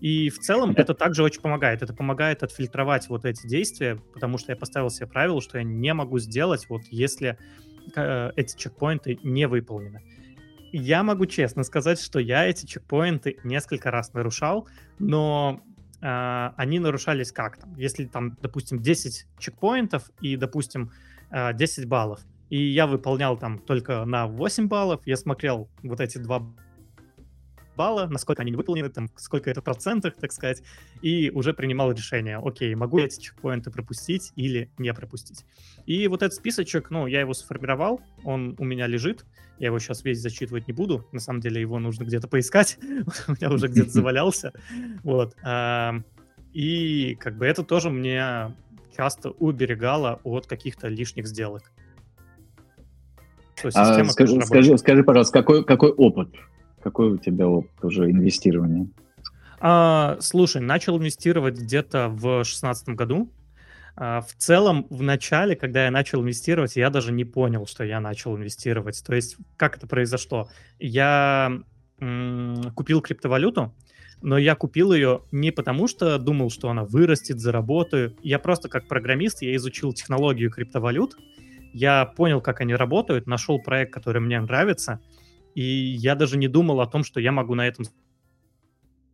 [0.00, 1.82] И в целом это также очень помогает.
[1.82, 5.92] Это помогает отфильтровать вот эти действия, потому что я поставил себе правило, что я не
[5.92, 7.36] могу сделать, вот если
[7.94, 10.02] э, эти чекпоинты не выполнены.
[10.72, 14.66] Я могу честно сказать, что я эти чекпоинты несколько раз нарушал,
[14.98, 15.60] но
[16.00, 17.76] э, они нарушались как там?
[17.76, 20.92] Если там, допустим, 10 чекпоинтов и, допустим,
[21.30, 22.20] 10 а, баллов.
[22.50, 25.00] И я выполнял там только на 8 баллов.
[25.04, 26.42] Я смотрел вот эти два
[27.76, 30.62] балла, насколько они выполнены, там, сколько это в процентах, так сказать,
[31.02, 35.44] и уже принимал решение, окей, могу я эти чекпоинты пропустить или не пропустить.
[35.84, 39.24] И вот этот списочек, ну, я его сформировал, он у меня лежит,
[39.58, 42.78] я его сейчас весь зачитывать не буду, на самом деле его нужно где-то поискать,
[43.28, 44.52] у меня уже где-то завалялся,
[45.02, 45.36] вот.
[46.52, 48.54] И как бы это тоже мне
[48.96, 51.70] часто уберегала от каких-то лишних сделок.
[53.74, 56.28] А, скажи, скажи, скажи, пожалуйста, какой, какой опыт?
[56.82, 58.88] Какой у тебя опыт уже инвестирования?
[59.58, 63.30] А, слушай, начал инвестировать где-то в 2016 году.
[63.96, 67.98] А, в целом, в начале, когда я начал инвестировать, я даже не понял, что я
[67.98, 69.02] начал инвестировать.
[69.04, 70.48] То есть, как это произошло?
[70.78, 71.60] Я
[71.98, 73.74] м- купил криптовалюту,
[74.22, 78.16] но я купил ее не потому, что думал, что она вырастет, заработаю.
[78.22, 81.16] Я просто как программист, я изучил технологию криптовалют,
[81.72, 85.00] я понял, как они работают, нашел проект, который мне нравится,
[85.54, 87.86] и я даже не думал о том, что я могу на этом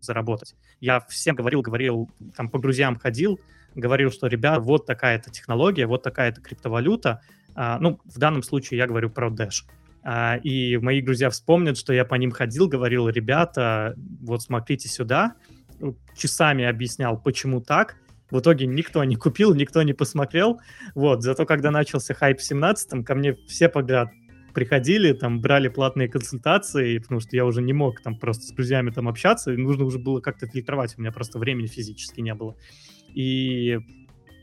[0.01, 0.55] заработать.
[0.81, 3.41] Я всем говорил, говорил, там по друзьям ходил,
[3.75, 7.23] говорил, что, ребят, вот такая-то технология, вот такая-то криптовалюта.
[7.55, 9.65] А, ну, в данном случае я говорю про Dash.
[10.05, 15.35] А, и мои друзья вспомнят, что я по ним ходил, говорил, ребята, вот смотрите сюда,
[16.16, 17.97] часами объяснял, почему так.
[18.31, 20.59] В итоге никто не купил, никто не посмотрел.
[20.95, 24.09] Вот, зато когда начался хайп в 17 ко мне все подряд
[24.55, 28.91] приходили, там, брали платные консультации, потому что я уже не мог там просто с друзьями
[28.91, 32.57] там общаться, и нужно уже было как-то фильтровать, у меня просто времени физически не было.
[33.14, 33.79] И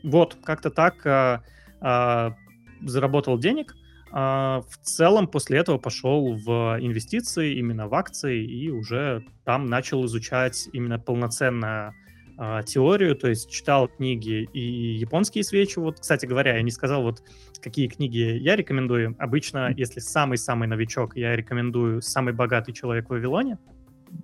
[0.02, 1.42] вот, как-то так а,
[1.80, 2.34] а,
[2.82, 3.74] заработал денег,
[4.12, 10.04] а, в целом после этого пошел в инвестиции, именно в акции, и уже там начал
[10.06, 11.94] изучать именно полноценно
[12.42, 15.78] а, теорию, то есть читал книги и японские свечи.
[15.78, 17.22] Вот, кстати говоря, я не сказал, вот
[17.60, 19.14] какие книги я рекомендую.
[19.18, 23.58] Обычно, если самый-самый новичок, я рекомендую «Самый богатый человек в Вавилоне».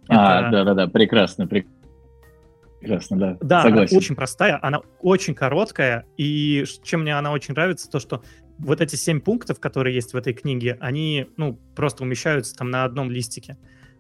[0.09, 3.19] А, да-да-да, прекрасно, прекрасно.
[3.19, 3.37] да.
[3.41, 3.95] Да, Согласен.
[3.95, 8.23] она очень простая, она очень короткая, и чем мне она очень нравится, то, что
[8.59, 12.85] вот эти семь пунктов, которые есть в этой книге, они, ну, просто умещаются там на
[12.85, 13.57] одном листике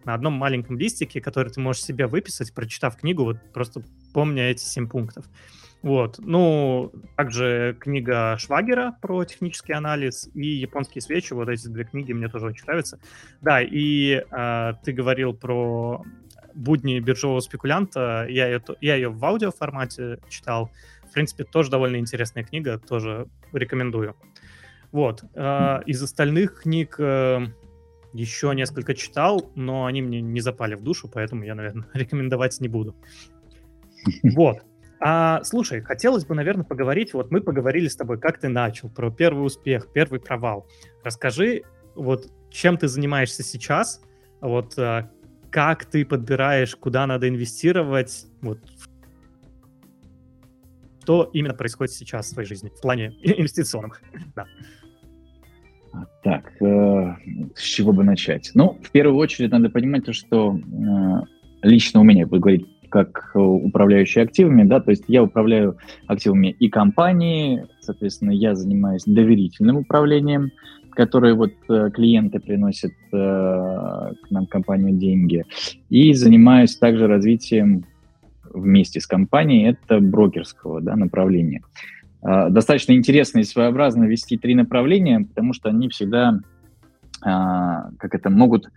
[0.06, 3.82] на одном маленьком листике, который ты можешь себе выписать, прочитав книгу, вот просто
[4.14, 5.26] помня эти семь пунктов.
[5.82, 6.18] Вот.
[6.18, 11.32] Ну, также книга Швагера про технический анализ и японские свечи.
[11.32, 12.98] Вот эти две книги мне тоже очень нравятся.
[13.40, 16.02] Да, и э, ты говорил про
[16.54, 18.26] будни биржевого спекулянта.
[18.28, 20.70] Я ее, я ее в аудиоформате читал.
[21.08, 24.16] В принципе, тоже довольно интересная книга, тоже рекомендую.
[24.92, 25.24] Вот.
[25.34, 27.46] Э, из остальных книг э,
[28.12, 32.68] еще несколько читал, но они мне не запали в душу, поэтому я, наверное, рекомендовать не
[32.68, 32.96] буду.
[34.22, 34.62] Вот.
[34.98, 39.10] А, слушай, хотелось бы, наверное, поговорить, вот мы поговорили с тобой, как ты начал, про
[39.10, 40.66] первый успех, первый провал.
[41.04, 41.62] Расскажи,
[41.94, 44.00] вот чем ты занимаешься сейчас,
[44.40, 45.10] вот а,
[45.50, 48.58] как ты подбираешь, куда надо инвестировать, вот
[51.06, 53.92] что именно происходит сейчас в твоей жизни в плане инвестиционном.
[54.34, 54.46] да.
[56.24, 57.14] Так, э,
[57.54, 58.50] с чего бы начать?
[58.54, 61.10] Ну, в первую очередь надо понимать то, что э,
[61.62, 65.76] лично у меня, буду говорить, как управляющий активами, да, то есть я управляю
[66.06, 70.50] активами и компании, соответственно, я занимаюсь доверительным управлением,
[70.90, 75.44] которые вот э, клиенты приносят э, к нам компанию деньги,
[75.88, 77.84] и занимаюсь также развитием
[78.56, 81.62] вместе с компанией это брокерского да, направления.
[82.22, 86.40] А, достаточно интересно и своеобразно вести три направления, потому что они всегда,
[87.22, 88.68] а, как это, могут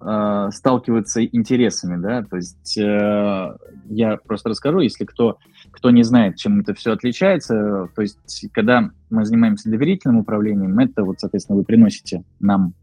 [0.00, 3.56] а, сталкиваться интересами, да, то есть э,
[3.88, 5.38] я просто расскажу, если кто,
[5.72, 11.02] кто не знает, чем это все отличается, то есть когда мы занимаемся доверительным управлением, это
[11.02, 12.74] вот, соответственно, вы приносите нам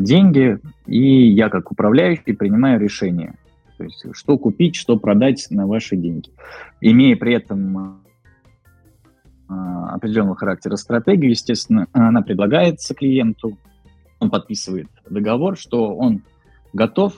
[0.00, 3.34] деньги, и я как управляющий принимаю решение,
[3.78, 6.30] то есть что купить, что продать на ваши деньги,
[6.80, 8.02] имея при этом
[9.48, 13.56] а, определенного характера стратегию, естественно, она предлагается клиенту,
[14.18, 16.22] он подписывает договор, что он
[16.72, 17.14] готов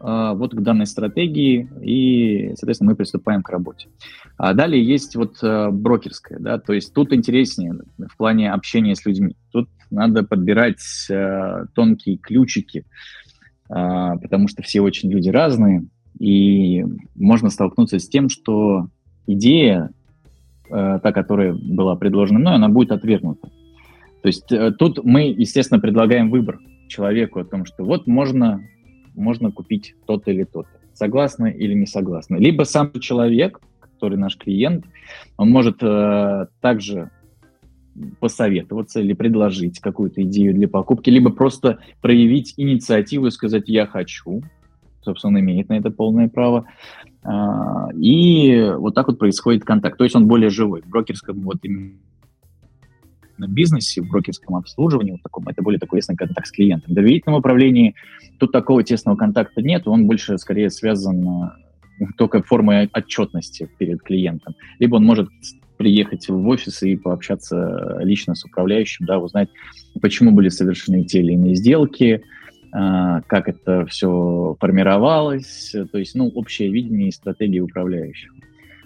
[0.00, 3.88] а, вот к данной стратегии, и, соответственно, мы приступаем к работе.
[4.36, 9.04] А далее есть вот а, брокерская, да, то есть тут интереснее в плане общения с
[9.04, 9.36] людьми.
[9.50, 10.80] Тут надо подбирать
[11.74, 12.84] тонкие ключики,
[13.68, 15.84] потому что все очень люди разные,
[16.18, 18.88] и можно столкнуться с тем, что
[19.26, 19.90] идея
[20.70, 23.48] э, та, которая была предложена мной, она будет отвергнута.
[24.22, 26.58] То есть э, тут мы, естественно, предлагаем выбор
[26.88, 28.62] человеку о том, что вот можно,
[29.14, 30.70] можно купить то-то или то-то.
[30.94, 32.36] Согласны или не согласны.
[32.36, 34.86] Либо сам человек, который наш клиент,
[35.36, 37.10] он может э, также
[38.20, 44.42] посоветоваться или предложить какую-то идею для покупки, либо просто проявить инициативу и сказать «я хочу»,
[45.02, 46.66] собственно, имеет на это полное право.
[47.22, 49.96] А, и вот так вот происходит контакт.
[49.96, 50.82] То есть он более живой.
[50.82, 51.94] В брокерском вот именно
[53.38, 56.92] бизнесе, в брокерском обслуживании, вот таком, это более такой ясный контакт с клиентом.
[56.92, 57.94] В доверительном управлении
[58.38, 61.26] тут такого тесного контакта нет, он больше скорее связан
[62.00, 64.54] э, только формой отчетности перед клиентом.
[64.78, 65.28] Либо он может
[65.78, 69.48] приехать в офис и пообщаться лично с управляющим, да, узнать,
[70.02, 72.22] почему были совершены те или иные сделки,
[72.72, 78.32] а, как это все формировалось, то есть, ну, общее видение и стратегии управляющих.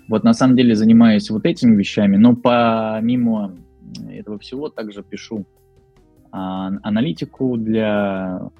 [0.08, 3.56] Вот на самом деле занимаюсь вот этими вещами, но помимо
[4.10, 5.46] этого всего также пишу
[6.30, 8.50] а, аналитику для,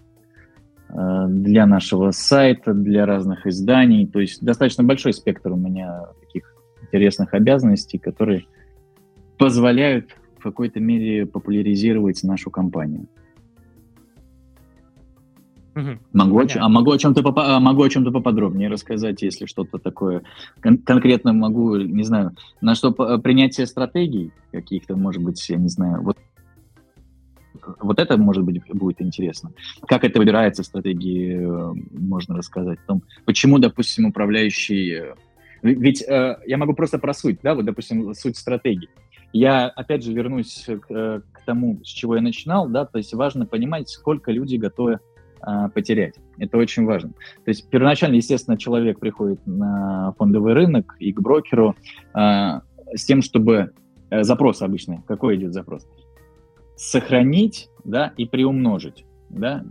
[0.88, 6.51] а, для нашего сайта, для разных изданий, то есть достаточно большой спектр у меня таких
[6.92, 8.44] интересных обязанностей, которые
[9.38, 13.08] позволяют в какой-то мере популяризировать нашу компанию.
[15.74, 15.98] Угу.
[16.12, 20.22] Могу, а могу о чем-то попа- а могу о чем-то поподробнее рассказать, если что-то такое
[20.60, 26.02] кон- конкретно могу, не знаю, на что принятие стратегий каких-то, может быть, я не знаю,
[26.02, 26.18] вот
[27.80, 29.52] вот это, может быть, будет интересно.
[29.86, 32.80] Как это выбирается, стратегии э, можно рассказать.
[32.84, 35.14] О том, почему, допустим, управляющий...
[35.62, 38.88] Э, ведь э, я могу просто про суть, да, вот, допустим, суть стратегии.
[39.32, 43.46] Я, опять же, вернусь к, к тому, с чего я начинал, да, то есть важно
[43.46, 45.00] понимать, сколько люди готовы
[45.44, 46.14] а, потерять.
[46.38, 47.10] Это очень важно.
[47.10, 51.74] То есть первоначально, естественно, человек приходит на фондовый рынок и к брокеру
[52.14, 52.62] а,
[52.94, 53.72] с тем, чтобы
[54.10, 55.00] э, запрос обычный.
[55.08, 55.88] Какой идет запрос?
[56.76, 59.64] Сохранить, да, и приумножить, да.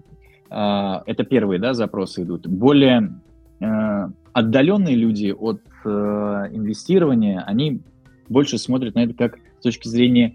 [0.49, 2.47] А, это первые, да, запросы идут.
[2.47, 3.21] Более
[3.61, 7.81] а, отдаленные люди от э, инвестирования, они
[8.29, 10.33] больше смотрят на это как с точки зрения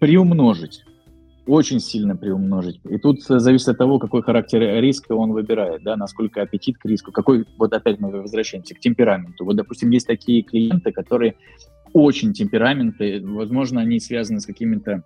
[0.00, 0.84] приумножить
[1.46, 2.80] очень сильно приумножить.
[2.88, 7.10] И тут зависит от того, какой характер риска он выбирает, да, насколько аппетит к риску,
[7.12, 9.44] какой, вот опять мы возвращаемся к темпераменту.
[9.44, 11.34] Вот, допустим, есть такие клиенты, которые
[11.92, 15.02] очень темпераменты, возможно, они связаны с какими-то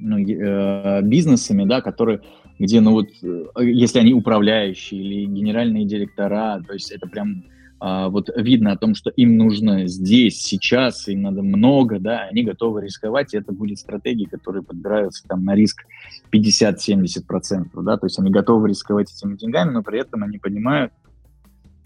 [0.00, 2.20] ну, э, бизнесами, да, которые,
[2.58, 7.44] где, ну вот, э, если они управляющие или генеральные директора, то есть это прям
[7.82, 12.42] а, вот видно о том, что им нужно здесь, сейчас, им надо много, да, они
[12.42, 15.84] готовы рисковать, и это будет стратегии, которые подбираются там на риск
[16.30, 20.92] 50-70%, да, то есть они готовы рисковать этими деньгами, но при этом они понимают,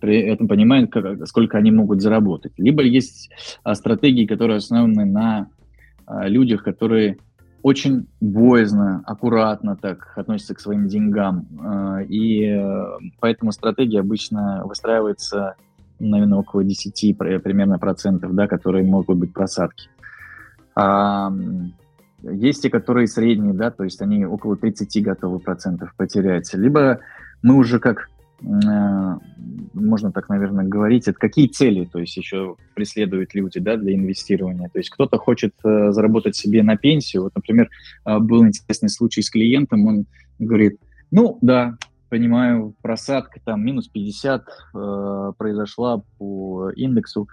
[0.00, 2.52] при этом понимают, как, сколько они могут заработать.
[2.56, 3.30] Либо есть
[3.62, 5.48] а, стратегии, которые основаны на
[6.06, 7.18] а, людях, которые
[7.64, 15.56] очень боязно, аккуратно так относятся к своим деньгам, а, и а, поэтому стратегия обычно выстраивается
[15.98, 19.88] наверное, около 10 примерно процентов, да, которые могут быть просадки.
[20.76, 21.32] А,
[22.22, 26.52] есть те, которые средние, да, то есть они около 30 готовы процентов потерять.
[26.52, 27.00] Либо
[27.42, 33.34] мы уже как, э, можно так, наверное, говорить, это какие цели, то есть еще преследуют
[33.34, 34.68] люди, да, для инвестирования.
[34.68, 37.24] То есть кто-то хочет э, заработать себе на пенсию.
[37.24, 37.70] Вот, например,
[38.04, 40.06] э, был интересный случай с клиентом, он
[40.38, 40.78] говорит,
[41.10, 41.76] ну, да,
[42.08, 47.28] понимаю, просадка там минус 50 э, произошла по индексу.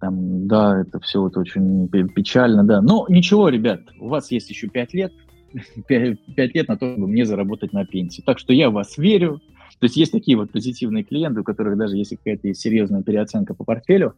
[0.00, 2.82] Там, да, это все вот очень печально, да.
[2.82, 5.12] Но ничего, ребят, у вас есть еще 5 лет,
[5.88, 8.22] 5, 5 лет на то, чтобы мне заработать на пенсии.
[8.22, 9.40] Так что я вас верю.
[9.84, 13.64] То есть есть такие вот позитивные клиенты, у которых даже есть какая-то серьезная переоценка по
[13.64, 14.14] портфелю,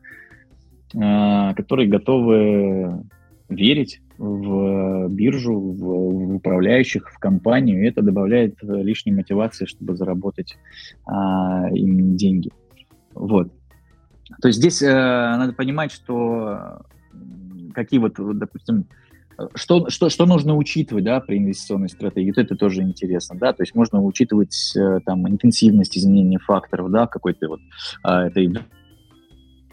[0.94, 3.02] э, которые готовы
[3.48, 10.56] верить в биржу, в, управляющих, в компанию, и это добавляет лишней мотивации, чтобы заработать
[11.04, 12.52] а, им деньги.
[13.12, 13.52] Вот.
[14.40, 16.82] То есть здесь э, надо понимать, что
[17.74, 18.84] какие вот, допустим,
[19.54, 22.30] что, что, что нужно учитывать да, при инвестиционной стратегии?
[22.30, 23.38] Вот это тоже интересно.
[23.38, 23.52] Да?
[23.52, 27.60] То есть можно учитывать э, там, интенсивность изменения факторов да, какой-то вот
[28.04, 28.52] э, этой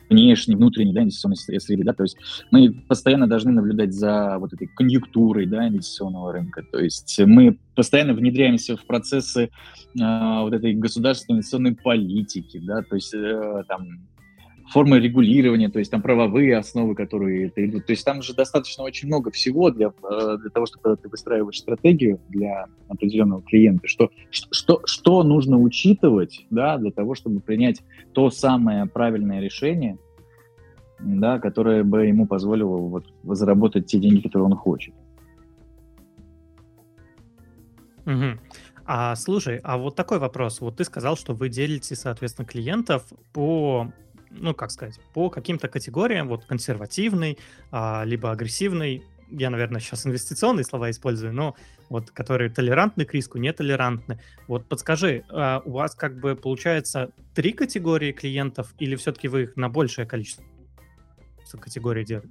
[0.10, 2.18] внешней, внутренней, да, инвестиционной среды, да, то есть
[2.52, 8.14] мы постоянно должны наблюдать за вот этой конъюнктурой, да, инвестиционного рынка, то есть мы постоянно
[8.14, 9.50] внедряемся в процессы э,
[9.96, 13.88] вот этой государственной инвестиционной политики, да, то есть э, там
[14.74, 17.86] формы регулирования, то есть там правовые основы, которые это идут.
[17.86, 21.60] То есть там же достаточно очень много всего для, э, для того, чтобы ты выстраиваешь
[21.60, 28.32] стратегию для определенного клиента, что, что, что нужно учитывать да, для того, чтобы принять то
[28.32, 30.00] самое правильное решение,
[31.00, 34.96] да, которое бы ему позволило вот, заработать те деньги, которые он хочет.
[38.08, 38.40] Угу.
[38.86, 40.62] А слушай, а вот такой вопрос.
[40.62, 43.94] Вот ты сказал, что вы делите, соответственно, клиентов по
[44.34, 47.38] ну, как сказать, по каким-то категориям, вот консервативный,
[47.72, 51.56] а, либо агрессивный, я, наверное, сейчас инвестиционные слова использую, но
[51.90, 54.20] вот которые толерантны к риску, нетолерантны.
[54.48, 59.56] Вот подскажи, а у вас как бы получается три категории клиентов или все-таки вы их
[59.56, 60.44] на большее количество
[61.60, 62.22] категорий дел,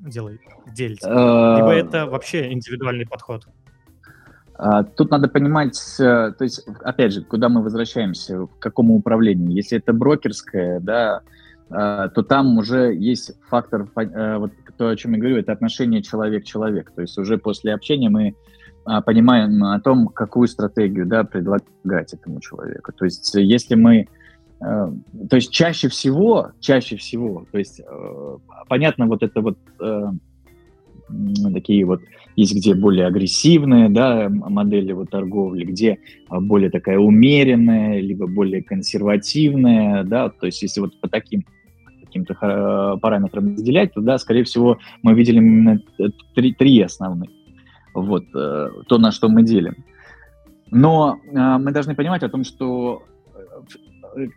[0.66, 1.06] делите?
[1.06, 3.46] Либо а, это вообще индивидуальный подход?
[4.54, 9.50] А, тут надо понимать, э, то есть, опять же, куда мы возвращаемся, к какому управлению.
[9.50, 11.22] Если это брокерское, да,
[11.68, 16.90] то там уже есть фактор, э, вот то, о чем я говорю, это отношение человек-человек.
[16.94, 18.34] То есть уже после общения мы
[18.84, 22.92] а, понимаем о том, какую стратегию да, предлагать этому человеку.
[22.92, 24.08] То есть если мы...
[24.60, 24.92] Э,
[25.30, 28.38] то есть чаще всего, чаще всего, то есть э,
[28.68, 29.58] понятно вот это вот
[31.52, 32.02] такие вот
[32.36, 35.98] есть где более агрессивные да, модели вот торговли, где
[36.30, 41.44] более такая умеренная, либо более консервативная, да, то есть если вот по таким
[42.12, 45.80] каким-то э, параметрам разделять, то, да, скорее всего, мы видели именно
[46.34, 47.30] три, три основных.
[47.94, 49.76] Вот, э, то, на что мы делим.
[50.70, 53.02] Но э, мы должны понимать о том, что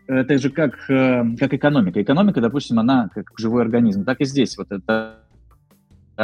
[0.06, 2.00] это же как, как экономика.
[2.00, 4.04] Экономика, допустим, она как живой организм.
[4.04, 4.56] Так и здесь.
[4.56, 5.18] Вот это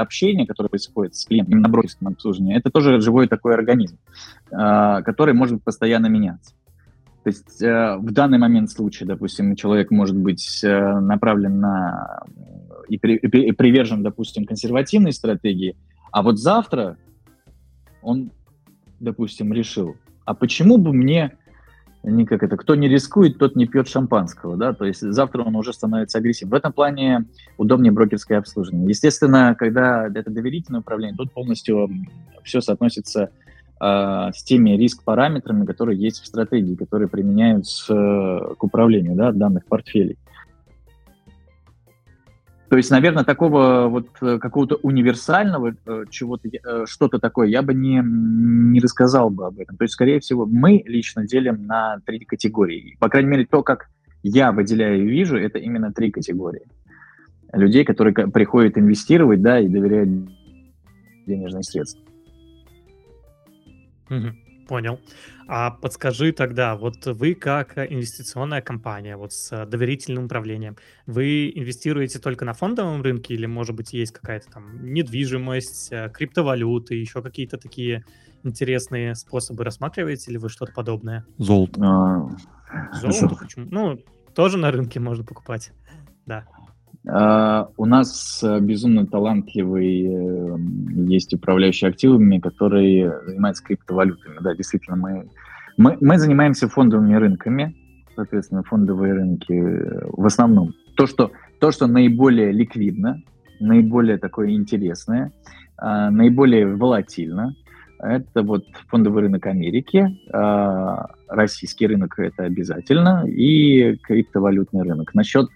[0.00, 3.98] общение, которое происходит с клиентом на брокерском обслуживании, это тоже живой такой организм,
[4.50, 6.54] который может постоянно меняться.
[7.22, 12.24] То есть э, в данный момент случая, допустим, человек может быть э, направлен на
[12.88, 15.76] и, при, и привержен, допустим, консервативной стратегии,
[16.10, 16.96] а вот завтра
[18.02, 18.32] он,
[18.98, 21.36] допустим, решил, а почему бы мне
[22.02, 25.54] не как это, кто не рискует, тот не пьет шампанского, да, то есть завтра он
[25.56, 26.52] уже становится агрессивным.
[26.52, 27.26] В этом плане
[27.58, 28.88] удобнее брокерское обслуживание.
[28.88, 31.88] Естественно, когда это доверительное управление, тут полностью
[32.42, 33.30] все соотносится
[33.78, 37.94] а, с теми риск-параметрами, которые есть в стратегии, которые применяются
[38.58, 40.18] к управлению да, данных портфелей.
[42.72, 47.74] То есть, наверное, такого вот э, какого-то универсального э, чего-то, э, что-то такое я бы
[47.74, 49.76] не, не рассказал бы об этом.
[49.76, 52.96] То есть, скорее всего, мы лично делим на три категории.
[52.98, 53.90] По крайней мере, то, как
[54.22, 56.62] я выделяю и вижу, это именно три категории.
[57.52, 60.30] Людей, которые приходят инвестировать, да, и доверяют
[61.26, 62.02] денежные средства.
[64.68, 65.00] Понял.
[65.48, 72.44] А подскажи тогда, вот вы как инвестиционная компания, вот с доверительным управлением, вы инвестируете только
[72.44, 78.04] на фондовом рынке или, может быть, есть какая-то там недвижимость, э, криптовалюты, еще какие-то такие
[78.44, 81.26] интересные способы рассматриваете или вы что-то подобное?
[81.38, 81.80] Золото.
[81.82, 82.30] А,
[82.92, 83.66] Золото почему?
[83.70, 83.98] Ну,
[84.34, 85.72] тоже на рынке можно покупать,
[86.26, 86.46] да.
[87.04, 90.58] Uh, у нас э, безумно талантливый uh,
[91.08, 94.36] есть управляющий активами, который занимается криптовалютами.
[94.40, 95.28] Да, действительно, мы,
[95.76, 97.74] мы, мы занимаемся фондовыми рынками,
[98.14, 100.74] соответственно, фондовые рынки э, в основном.
[100.96, 103.20] То, что, то, что наиболее ликвидно,
[103.58, 105.32] наиболее такое интересное,
[105.82, 107.56] uh, наиболее волатильно,
[108.02, 115.14] это вот фондовый рынок Америки, а, российский рынок это обязательно, и криптовалютный рынок.
[115.14, 115.48] Насчет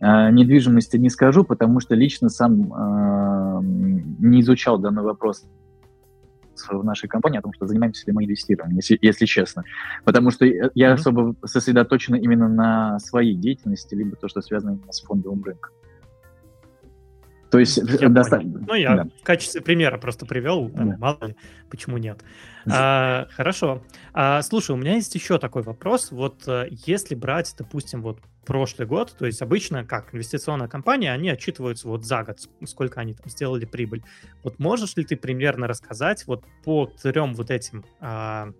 [0.00, 5.44] а, недвижимости не скажу, потому что лично сам а, не изучал данный вопрос
[6.70, 9.64] в нашей компании о том, что занимаемся ли мы инвестированием, если, если честно.
[10.04, 10.92] Потому что я mm-hmm.
[10.92, 15.72] особо сосредоточен именно на своей деятельности, либо то, что связано именно с фондовым рынком.
[17.50, 18.60] То есть я достаточно.
[18.66, 19.04] Ну, я да.
[19.04, 20.96] в качестве примера просто привел, да.
[20.98, 21.36] мало ли,
[21.70, 22.20] почему нет.
[22.70, 23.82] А, хорошо.
[24.12, 26.10] А, слушай, у меня есть еще такой вопрос.
[26.10, 31.30] Вот э, если брать, допустим, вот прошлый год, то есть обычно как инвестиционная компания, они
[31.30, 34.02] отчитываются вот за год, сколько они там сделали прибыль.
[34.42, 38.52] Вот можешь ли ты примерно рассказать вот по трем вот этим а,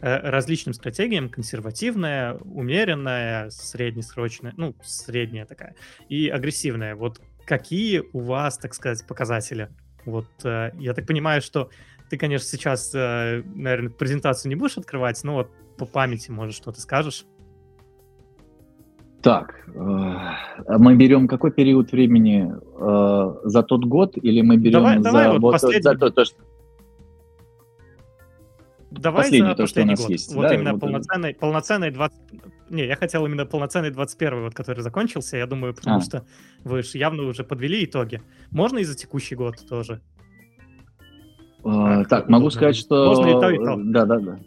[0.00, 5.74] э, различным стратегиям, консервативная, умеренная, среднесрочная, ну, средняя такая,
[6.08, 6.94] и агрессивная.
[6.94, 9.68] Вот какие у вас, так сказать, показатели?
[10.04, 11.70] Вот э, я так понимаю, что
[12.10, 16.80] ты, конечно, сейчас, э, наверное, презентацию не будешь открывать, но вот по памяти, может, что-то
[16.80, 17.24] скажешь?
[19.22, 22.52] Так, э, мы берем какой период времени
[23.48, 25.82] за тот год или мы берем давай, за, давай вот, вот последний...
[25.82, 26.36] за то, то, что
[29.00, 30.10] Давай последний, за то, что у нас год.
[30.10, 30.34] есть.
[30.34, 32.18] Вот да, именно вот полноценный, полноценный 20...
[32.70, 36.00] Не, я хотел именно полноценный 21 вот, который закончился, я думаю, потому а.
[36.00, 36.24] что
[36.64, 38.22] вы же явно уже подвели итоги.
[38.50, 40.00] Можно и за текущий год тоже?
[41.64, 43.14] А, так, могу сказать, что...
[43.14, 43.76] Можно и то, и то.
[43.84, 44.38] Да, да, да.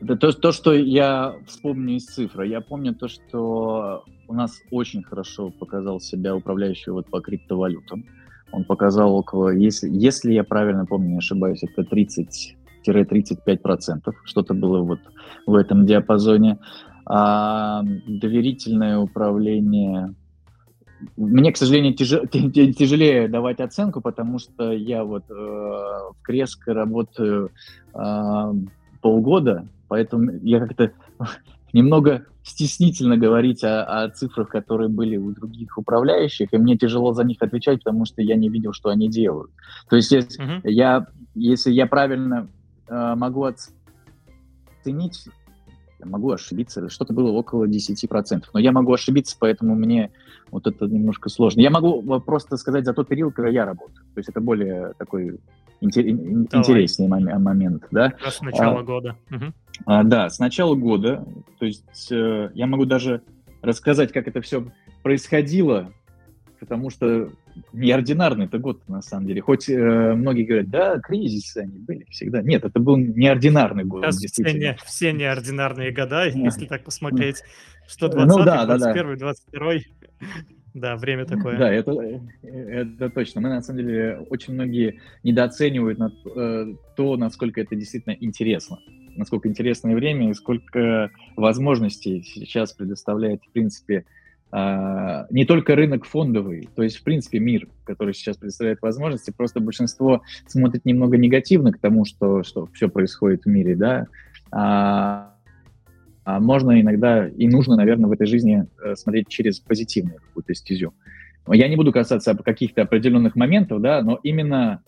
[0.00, 2.48] Это то, то, что я вспомню из цифры.
[2.48, 8.04] Я помню то, что у нас очень хорошо показал себя управляющий вот по криптовалютам.
[8.50, 12.56] Он показал около, если, если я правильно помню, не ошибаюсь, это 30
[12.90, 15.00] 35%, что-то было вот
[15.46, 16.58] в этом диапазоне.
[17.06, 20.14] А доверительное управление...
[21.16, 22.10] Мне, к сожалению, тяж...
[22.32, 27.50] тяжелее давать оценку, потому что я вот э, в Креско работаю
[27.92, 28.52] э,
[29.00, 30.92] полгода, поэтому я как-то
[31.72, 37.24] немного стеснительно говорить о, о цифрах, которые были у других управляющих, и мне тяжело за
[37.24, 39.50] них отвечать, потому что я не видел, что они делают.
[39.88, 40.60] То есть, если, uh-huh.
[40.64, 42.48] я, если я правильно
[43.16, 45.28] могу оценить,
[46.04, 48.44] могу ошибиться, что-то было около 10%.
[48.52, 50.10] Но я могу ошибиться, поэтому мне
[50.50, 51.60] вот это немножко сложно.
[51.60, 54.04] Я могу просто сказать за тот период, когда я работаю.
[54.14, 55.38] То есть это более такой
[55.80, 57.86] интересный момент.
[57.90, 58.14] Да?
[58.24, 59.16] с начала а, года.
[59.30, 59.44] Угу.
[59.86, 61.26] А, да, с начала года.
[61.58, 63.22] То есть э, я могу даже
[63.62, 64.66] рассказать, как это все
[65.02, 65.92] происходило,
[66.60, 67.30] потому что
[67.72, 69.40] неординарный это год, на самом деле.
[69.40, 72.42] Хоть э, многие говорят, да, кризисы они были всегда.
[72.42, 74.04] Нет, это был неординарный год.
[74.04, 77.42] Сейчас все, не, все неординарные года, если так посмотреть,
[77.88, 79.16] что 20 ну, да, 21 да, да.
[79.16, 79.72] 22
[80.74, 81.58] да, время такое.
[81.58, 81.92] Да, это,
[82.42, 83.42] это точно.
[83.42, 88.78] Мы, на самом деле, очень многие недооценивают на, э, то, насколько это действительно интересно.
[89.14, 94.06] Насколько интересное время и сколько возможностей сейчас предоставляет, в принципе,
[94.52, 100.22] не только рынок фондовый, то есть, в принципе, мир, который сейчас представляет возможности, просто большинство
[100.46, 104.08] смотрит немного негативно к тому, что, что все происходит в мире, да,
[104.50, 105.32] а,
[106.24, 110.94] а можно иногда и нужно, наверное, в этой жизни э, смотреть через позитивную какую-то стезю.
[111.48, 114.82] Я не буду касаться каких-то определенных моментов, да, но именно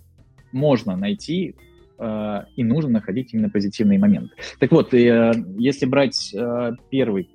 [0.53, 1.57] можно найти
[1.99, 4.31] э, и нужно находить именно позитивные моменты.
[4.61, 7.29] Так вот, э, если брать э, первый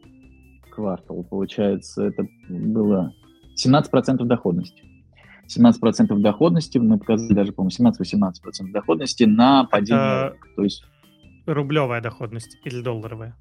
[0.80, 3.14] квартал, получается, это было
[3.64, 4.84] 17% доходности.
[5.48, 10.28] 17% доходности, мы показали даже, по-моему, 17-18% доходности на падение.
[10.28, 10.84] Это то есть...
[11.46, 13.36] Рублевая доходность или долларовая?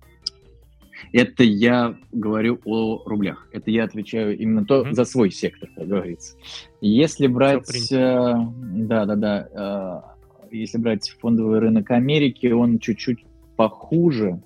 [1.12, 3.46] Это я говорю о рублях.
[3.52, 4.94] Это я отвечаю именно то, mm-hmm.
[4.94, 6.36] за свой сектор, как говорится.
[6.80, 7.92] Если брать...
[7.92, 10.02] Э, да, да, да.
[10.50, 13.24] Э, если брать фондовый рынок Америки, он чуть-чуть
[13.56, 14.42] похуже.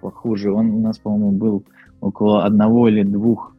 [0.00, 0.52] Похуже.
[0.52, 1.64] Он у нас, по-моему, был
[2.02, 3.54] около одного или двух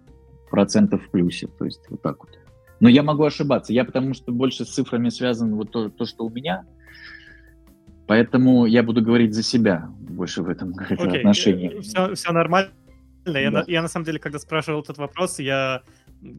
[0.51, 1.47] процентов в плюсе.
[1.47, 2.37] То есть вот так вот.
[2.79, 3.73] Но я могу ошибаться.
[3.73, 6.65] Я потому что больше с цифрами связан вот то, то что у меня.
[8.05, 11.17] Поэтому я буду говорить за себя больше в этом okay.
[11.17, 11.79] отношении.
[11.79, 12.71] Все, все нормально.
[13.25, 13.39] Да.
[13.39, 15.81] Я, на, я на самом деле, когда спрашивал этот вопрос, я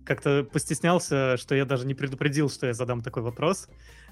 [0.05, 3.69] как-то постеснялся, что я даже не предупредил, что я задам такой вопрос.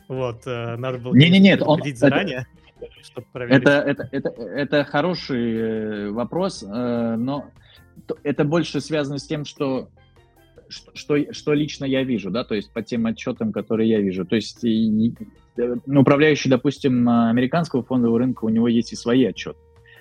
[0.09, 2.47] Вот, э, надо было не, не, нет, предупредить он, заранее,
[2.81, 3.63] это, чтобы проверить.
[3.63, 7.51] Это, это, это, это хороший э, вопрос, э, но
[8.23, 9.89] это больше связано с тем, что
[10.95, 14.25] что, что лично я вижу, да, то есть по тем отчетам, которые я вижу.
[14.25, 19.59] То есть ну, управляющий, допустим, американского фондового рынка, у него есть и свои отчеты,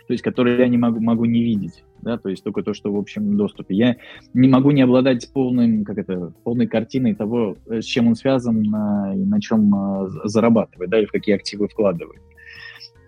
[0.07, 2.91] то есть которые я не могу, могу не видеть, да, то есть только то, что
[2.93, 3.75] в общем доступе.
[3.75, 3.97] Я
[4.33, 9.25] не могу не обладать полным, как это, полной картиной того, с чем он связан и
[9.25, 12.21] на чем зарабатывает, да, и в какие активы вкладывает.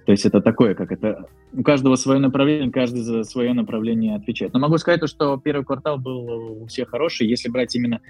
[0.05, 1.27] То есть это такое, как это...
[1.53, 4.53] У каждого свое направление, каждый за свое направление отвечает.
[4.53, 7.27] Но могу сказать, то, что первый квартал был у всех хороший.
[7.27, 8.01] Если брать именно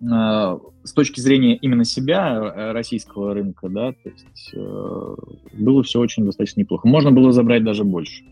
[0.00, 5.14] э, с точки зрения именно себя, э, российского рынка, да, то есть э,
[5.54, 6.86] было все очень достаточно неплохо.
[6.86, 8.22] Можно было забрать даже больше,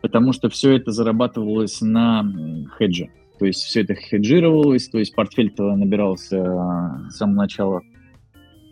[0.00, 2.24] потому что все это зарабатывалось на
[2.78, 3.10] хедже.
[3.38, 7.80] То есть все это хеджировалось, то есть портфель-то набирался с самого начала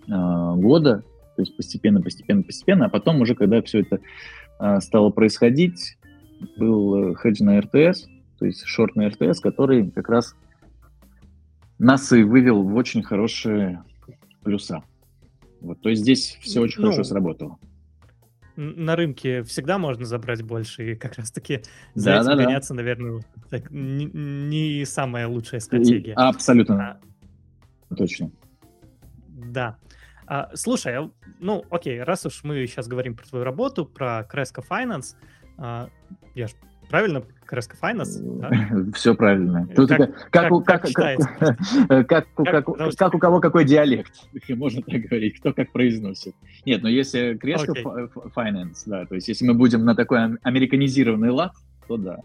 [0.08, 1.04] э, года,
[1.38, 4.00] то есть постепенно, постепенно, постепенно, а потом уже, когда все это
[4.58, 5.96] а, стало происходить,
[6.56, 8.08] был э, хедж на РТС,
[8.40, 10.34] то есть шорт на РТС, который как раз
[11.78, 13.84] нас и вывел в очень хорошие
[14.42, 14.82] плюса.
[15.60, 17.56] Вот, то есть здесь все очень ну, хорошо сработало.
[18.56, 21.62] На рынке всегда можно забрать больше, и как раз-таки
[21.94, 22.78] за да, этим да, гоняться, да.
[22.78, 26.10] наверное, так, не, не самая лучшая стратегия.
[26.10, 26.98] И, абсолютно.
[27.90, 28.32] А, Точно.
[29.28, 29.78] Да.
[30.28, 31.10] А, слушай, а,
[31.40, 35.16] ну окей, раз уж мы сейчас говорим про твою работу, про Cresco Finance,
[35.56, 35.88] а,
[36.34, 36.50] я ж
[36.90, 38.20] правильно Cresco Finance?
[38.38, 38.50] Да?
[38.94, 39.66] Все правильно.
[39.74, 41.18] Тут как, как, как, у, как, как,
[42.06, 42.66] как, как,
[42.98, 44.12] как, у кого какой диалект,
[44.50, 46.34] можно так говорить, кто как произносит.
[46.66, 48.32] Нет, но если Cresco okay.
[48.36, 51.52] Finance, да, то есть если мы будем на такой американизированный лад,
[51.86, 52.18] то да.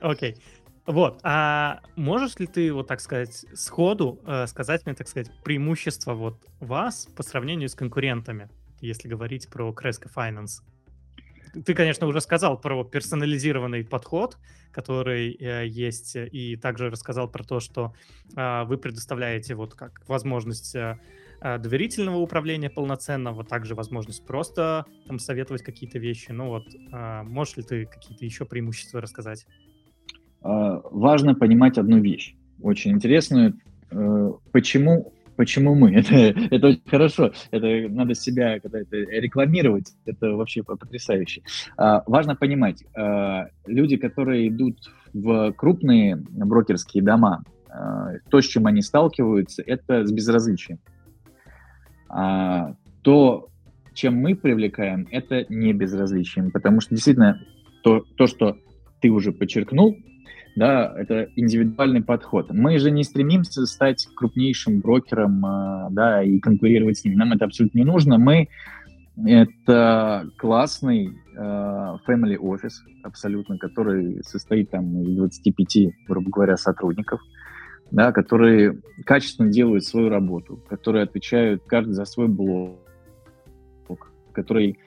[0.00, 0.32] Окей.
[0.32, 0.61] Okay.
[0.86, 6.14] Вот, а можешь ли ты, вот так сказать, сходу э, сказать мне, так сказать, преимущество
[6.14, 10.62] вот вас по сравнению с конкурентами, если говорить про Cresco Finance?
[11.64, 14.38] Ты, конечно, уже сказал про персонализированный подход,
[14.72, 17.94] который э, есть, и также рассказал про то, что
[18.34, 20.98] э, вы предоставляете вот как возможность э,
[21.42, 26.32] э доверительного управления полноценного, также возможность просто там советовать какие-то вещи.
[26.32, 29.46] Ну вот, э, можешь ли ты какие-то еще преимущества рассказать?
[30.42, 33.54] А, важно понимать одну вещь, очень интересную.
[33.90, 35.92] Э, почему, почему мы?
[35.94, 37.32] Это, это очень хорошо.
[37.50, 39.92] Это надо себя когда это рекламировать.
[40.06, 41.42] Это вообще потрясающе.
[41.76, 44.78] А, важно понимать, а, люди, которые идут
[45.12, 47.44] в крупные брокерские дома,
[48.30, 50.78] то, с чем они сталкиваются, это с безразличием.
[53.02, 53.48] То,
[53.94, 57.40] чем мы привлекаем, это не безразличием, потому что действительно
[57.82, 58.58] то, то что
[59.00, 59.96] ты уже подчеркнул,
[60.54, 62.50] да, это индивидуальный подход.
[62.50, 67.16] Мы же не стремимся стать крупнейшим брокером, э, да, и конкурировать с ним.
[67.16, 68.18] Нам это абсолютно не нужно.
[68.18, 68.48] Мы
[69.24, 77.20] это классный э, family office, абсолютно, который состоит там из 25, грубо говоря, сотрудников,
[77.90, 82.78] да, которые качественно делают свою работу, которые отвечают каждый за свой блок,
[84.32, 84.78] который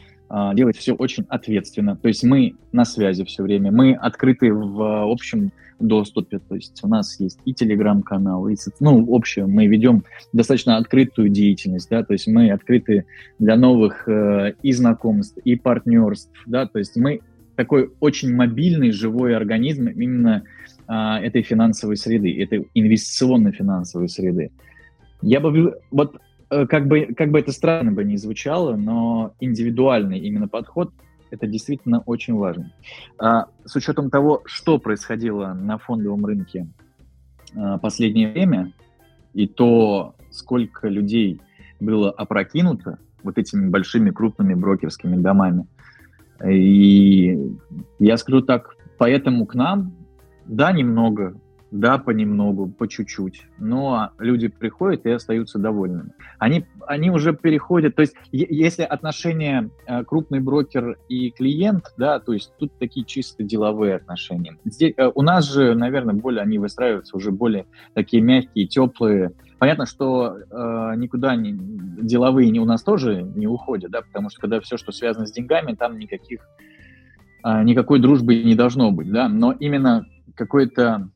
[0.53, 1.95] делать все очень ответственно.
[1.95, 6.87] То есть мы на связи все время, мы открыты в общем доступе, то есть у
[6.87, 12.27] нас есть и телеграм-канал, и, ну, общее, мы ведем достаточно открытую деятельность, да, то есть
[12.27, 13.05] мы открыты
[13.39, 17.21] для новых э, и знакомств, и партнерств, да, то есть мы
[17.55, 20.43] такой очень мобильный, живой организм именно
[20.87, 24.51] э, этой финансовой среды, этой инвестиционно-финансовой среды.
[25.21, 26.17] Я бы, вот
[26.49, 30.91] как бы, как бы это странно бы не звучало, но индивидуальный именно подход
[31.31, 32.71] это действительно очень важно.
[33.17, 36.67] А, с учетом того, что происходило на фондовом рынке
[37.55, 38.71] а, последнее время,
[39.33, 41.41] и то, сколько людей
[41.79, 45.67] было опрокинуто вот этими большими крупными брокерскими домами.
[46.47, 47.37] И
[47.99, 49.93] я скажу так, поэтому к нам,
[50.45, 51.35] да, немного,
[51.71, 56.11] да, понемногу, по чуть-чуть, но люди приходят и остаются довольными.
[56.39, 62.33] Они, они уже переходят, то есть если отношения э, крупный брокер и клиент, да, то
[62.33, 64.57] есть тут такие чисто деловые отношения.
[64.63, 69.31] Здесь, э, у нас же, наверное, более они выстраиваются уже более такие мягкие, теплые.
[69.57, 74.39] Понятно, что э, никуда не, деловые не у нас тоже не уходят, да, потому что
[74.39, 76.47] когда все, что связано с деньгами, там никаких
[77.43, 80.05] э, никакой дружбы не должно быть, да, но именно
[80.35, 81.09] какое-то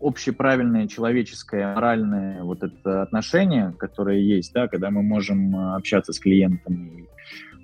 [0.00, 6.20] общеправильное человеческое, моральное вот это отношение, которое есть, да, когда мы можем э, общаться с
[6.20, 7.06] клиентами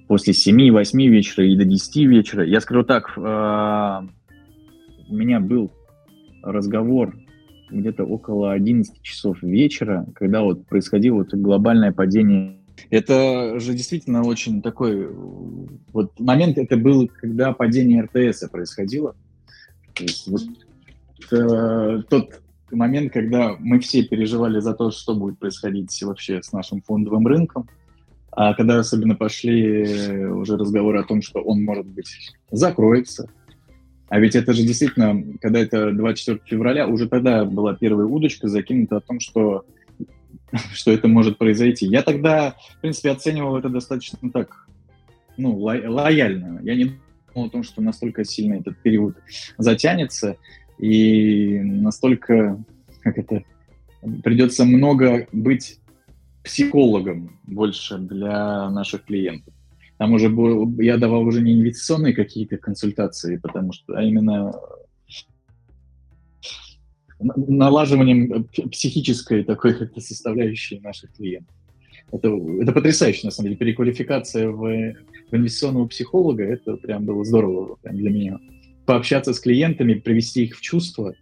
[0.09, 2.45] после 7-8 вечера и до 10 вечера.
[2.45, 3.20] Я скажу так, э,
[5.09, 5.70] у меня был
[6.43, 7.16] разговор
[7.70, 12.59] где-то около 11 часов вечера, когда вот происходило вот глобальное падение.
[12.91, 15.09] Это же действительно очень такой
[15.93, 19.14] вот момент, это был, когда падение РТС происходило.
[19.95, 20.43] То есть вот
[21.30, 22.40] э, тот
[22.70, 27.68] момент, когда мы все переживали за то, что будет происходить вообще с нашим фондовым рынком,
[28.32, 33.28] а когда особенно пошли уже разговоры о том, что он, может быть, закроется,
[34.08, 38.98] а ведь это же действительно, когда это 24 февраля, уже тогда была первая удочка закинута
[38.98, 39.64] о том, что,
[40.72, 41.86] что это может произойти.
[41.86, 44.68] Я тогда, в принципе, оценивал это достаточно так,
[45.36, 46.60] ну, ло- лояльно.
[46.62, 46.92] Я не
[47.34, 49.16] думал о том, что настолько сильно этот период
[49.58, 50.36] затянется
[50.79, 52.62] и настолько,
[53.01, 53.43] как это,
[54.22, 55.81] придется много быть
[56.43, 59.55] психологом больше для наших клиентов.
[59.99, 64.53] Там уже был, я давал уже не инвестиционные какие-то консультации, потому что, а именно
[67.20, 71.55] налаживанием психической такой как-то составляющей наших клиентов.
[72.12, 72.29] Это,
[72.61, 73.57] это потрясающе, на самом деле.
[73.57, 78.39] Переквалификация в, в инвестиционного психолога, это прям было здорово прям для меня
[78.87, 81.14] пообщаться с клиентами, привести их в чувство,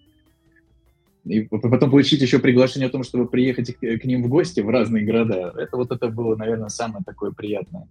[1.24, 5.04] и потом получить еще приглашение о том, чтобы приехать к ним в гости в разные
[5.04, 5.52] города.
[5.56, 7.86] Это вот это было, наверное, самое такое приятное.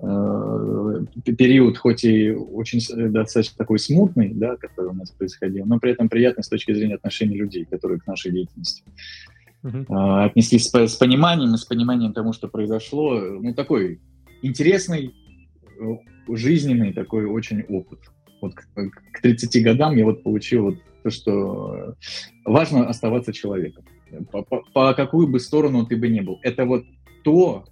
[0.00, 1.04] Э,
[1.36, 2.80] период, хоть и очень
[3.12, 6.96] достаточно такой смутный, да, который у нас происходил, но при этом приятный с точки зрения
[6.96, 8.82] отношений людей, которые к нашей деятельности
[9.62, 10.24] uh-huh.
[10.24, 13.20] отнеслись с, с пониманием и с пониманием тому, что произошло.
[13.20, 14.00] Ну, такой
[14.42, 15.14] интересный,
[15.80, 18.00] э, жизненный такой очень опыт
[18.42, 21.94] вот к, к 30 годам я вот получил вот то, что
[22.44, 23.84] важно оставаться человеком.
[24.30, 26.38] По, по, по какую бы сторону ты бы ни был.
[26.42, 26.84] Это вот
[27.24, 27.64] то,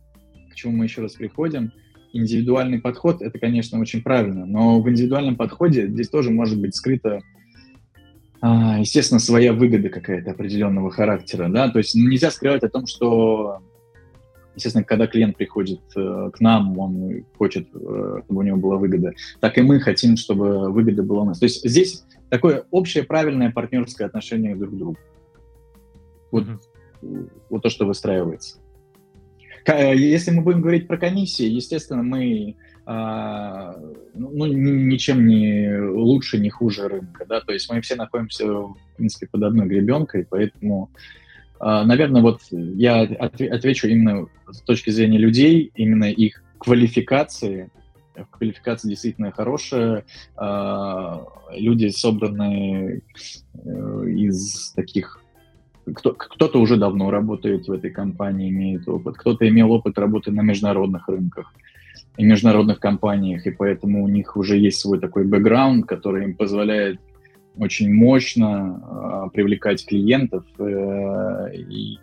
[0.51, 1.73] к чему мы еще раз приходим.
[2.13, 7.21] Индивидуальный подход, это, конечно, очень правильно, но в индивидуальном подходе здесь тоже может быть скрыто
[8.41, 13.61] а, естественно, своя выгода какая-то определенного характера, да, то есть нельзя скрывать о том, что
[14.55, 19.13] Естественно, когда клиент приходит э, к нам, он хочет, э, чтобы у него была выгода,
[19.41, 21.39] так и мы хотим, чтобы выгода была у нас.
[21.39, 24.99] То есть здесь такое общее правильное партнерское отношение друг к другу.
[26.33, 27.31] Вот, mm-hmm.
[27.49, 28.59] вот то, что выстраивается.
[29.67, 33.77] Э, если мы будем говорить про комиссии, естественно, мы а,
[34.15, 38.77] ну, ну ничем не лучше, не хуже рынка, да, то есть мы все находимся, в
[38.97, 40.91] принципе, под одной гребенкой, поэтому
[41.61, 47.71] наверное, вот я отвечу именно с точки зрения людей, именно их квалификации.
[48.31, 50.05] Квалификация действительно хорошая.
[50.37, 53.03] А, люди собраны
[53.55, 55.21] э, из таких
[55.95, 60.43] кто, кто-то уже давно работает в этой компании, имеет опыт, кто-то имел опыт работы на
[60.43, 61.53] международных рынках
[62.17, 67.01] и международных компаниях, и поэтому у них уже есть свой такой бэкграунд, который им позволяет
[67.61, 71.99] очень мощно э, привлекать клиентов э, и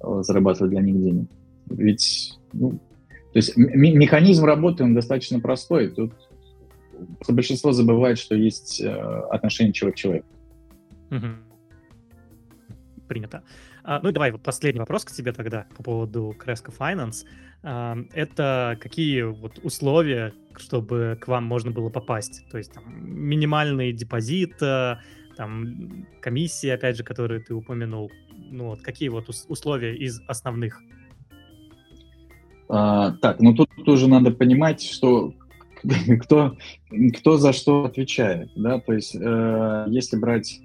[0.00, 1.28] э, зарабатывать для них денег.
[1.68, 5.90] Ведь, ну, то есть механизм работы, он достаточно простой.
[5.90, 6.12] Тут
[7.28, 8.88] большинство забывает, что есть э,
[9.30, 10.24] отношение человек-человек.
[11.10, 11.26] Угу.
[13.08, 13.42] Принято.
[13.88, 17.24] А, ну и давай вот последний вопрос к тебе тогда по поводу Cresco Finance.
[17.62, 22.44] А, это какие вот условия, чтобы к вам можно было попасть?
[22.50, 24.96] То есть там минимальный депозит, э,
[25.36, 28.10] там комиссии, опять же, которые ты упомянул.
[28.50, 30.82] Ну вот какие вот условия из основных?
[32.68, 35.32] А, так, ну тут тоже надо понимать, что
[36.22, 36.56] кто,
[37.20, 40.60] кто за что отвечает, да, то есть э, если брать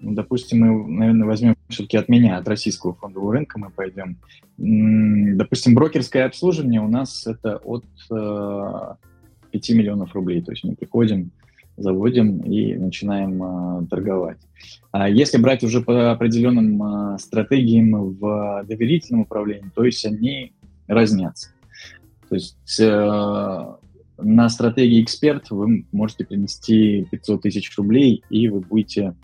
[0.00, 4.18] ну, допустим, мы, наверное, возьмем все-таки от меня, от российского фондового рынка мы пойдем.
[4.56, 8.94] Допустим, брокерское обслуживание у нас это от э,
[9.50, 10.42] 5 миллионов рублей.
[10.42, 11.30] То есть мы приходим,
[11.76, 14.38] заводим и начинаем э, торговать.
[14.92, 20.52] А если брать уже по определенным э, стратегиям в доверительном управлении, то есть они
[20.86, 21.50] разнятся.
[22.28, 23.66] То есть э,
[24.18, 29.14] на стратегии эксперт вы можете принести 500 тысяч рублей, и вы будете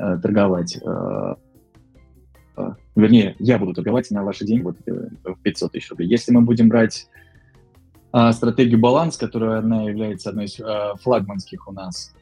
[0.00, 0.78] э, торговать.
[0.82, 1.34] Э,
[2.56, 6.08] э, вернее, я буду торговать на ваши деньги вот, э, в 500 тысяч рублей.
[6.08, 7.08] Если мы будем брать
[8.12, 12.14] э, стратегию баланс, которая она является одной из э, флагманских у нас,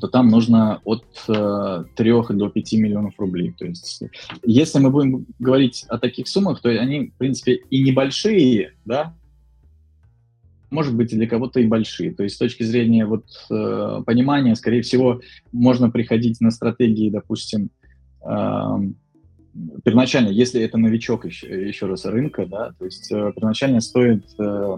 [0.00, 3.54] то там нужно от э, 3 до 5 миллионов рублей.
[3.58, 4.02] То есть,
[4.44, 9.14] если мы будем говорить о таких суммах, то они, в принципе, и небольшие, да,
[10.70, 12.12] может быть, для кого-то и большие.
[12.12, 15.20] То есть с точки зрения вот, э, понимания, скорее всего,
[15.52, 17.70] можно приходить на стратегии, допустим,
[18.22, 18.78] э,
[19.84, 24.76] первоначально, если это новичок еще, еще раз рынка, да, то есть э, первоначально стоит, э,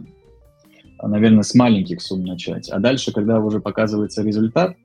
[1.03, 4.76] наверное, с маленьких сумм начать, а дальше, когда уже показывается результат,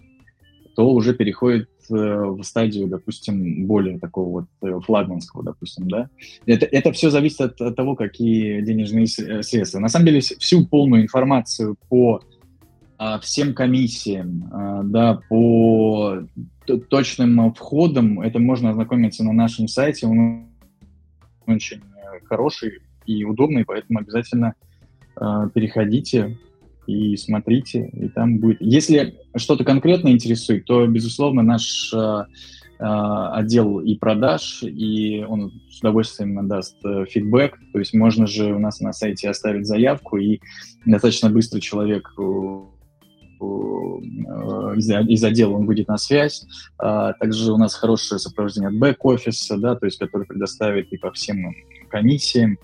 [0.76, 6.10] то уже переходит э, в стадию, допустим, более такого вот э, флагманского, допустим, да.
[6.46, 9.80] Это, это все зависит от, от того, какие денежные э, средства.
[9.80, 12.22] На самом деле всю полную информацию по
[12.98, 16.20] а, всем комиссиям, а, да, по
[16.90, 20.08] точным входам, это можно ознакомиться на нашем сайте.
[20.08, 20.48] Он
[21.46, 21.82] очень
[22.26, 24.56] хороший и удобный, поэтому обязательно
[25.16, 26.38] а, переходите,
[26.88, 28.58] и смотрите, и там будет.
[28.62, 35.80] Если что-то конкретно интересует, то, безусловно, наш э, э, отдел и продаж, и он с
[35.80, 37.58] удовольствием даст э, фидбэк.
[37.74, 40.40] То есть можно же у нас на сайте оставить заявку, и
[40.86, 42.22] достаточно быстро человек э,
[44.76, 46.46] из, отдела он выйдет на связь.
[46.78, 51.12] А, также у нас хорошее сопровождение от бэк-офиса, да, то есть который предоставит и по
[51.12, 51.54] всем
[51.90, 52.58] комиссиям,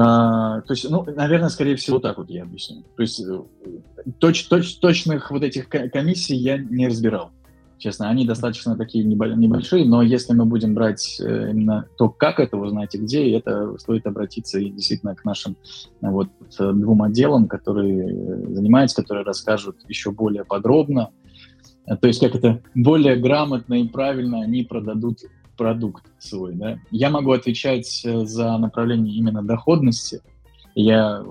[0.00, 2.84] а, то есть, ну, наверное, скорее всего, так вот я объясню.
[2.94, 3.40] То есть э,
[4.20, 7.32] точ, точ, точных вот этих комиссий я не разбирал.
[7.78, 12.56] Честно, они достаточно такие небольшие, но если мы будем брать э, именно то, как это
[12.56, 15.56] узнать и где, это стоит обратиться и действительно к нашим
[16.00, 21.10] э, вот двум отделам, которые занимаются, которые расскажут еще более подробно.
[22.00, 25.22] То есть как это более грамотно и правильно они продадут
[25.58, 26.78] продукт свой, да.
[26.90, 30.22] Я могу отвечать э, за направление именно доходности.
[30.74, 31.22] Я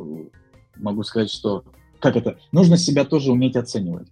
[0.75, 1.63] могу сказать, что
[1.99, 4.07] как это, нужно себя тоже уметь оценивать.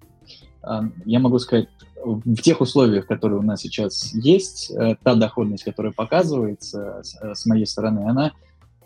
[0.63, 1.67] А, я могу сказать,
[2.03, 7.45] в тех условиях, которые у нас сейчас есть, э, та доходность, которая показывается э, с
[7.45, 8.31] моей стороны, она,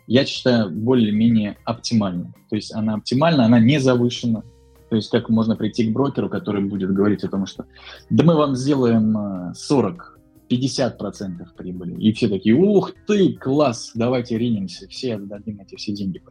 [0.08, 2.34] я считаю, более-менее оптимальна.
[2.50, 4.44] То есть она оптимальна, она не завышена.
[4.90, 7.66] То есть как можно прийти к брокеру, который будет говорить о том, что
[8.10, 10.19] да мы вам сделаем 40
[10.50, 11.96] 50% прибыли.
[12.02, 16.22] И все такие, ух ты, класс, давайте ринемся, все отдадим эти все деньги.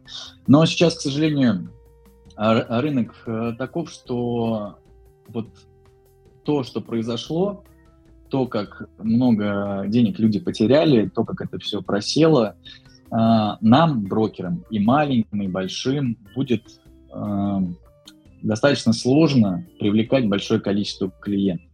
[0.47, 1.71] Но сейчас, к сожалению,
[2.35, 4.77] рынок э, таков, что
[5.27, 5.47] вот
[6.43, 7.63] то, что произошло,
[8.29, 12.55] то, как много денег люди потеряли, то, как это все просело,
[13.11, 13.15] э,
[13.61, 16.63] нам, брокерам, и маленьким, и большим, будет
[17.13, 17.59] э,
[18.41, 21.68] достаточно сложно привлекать большое количество клиентов.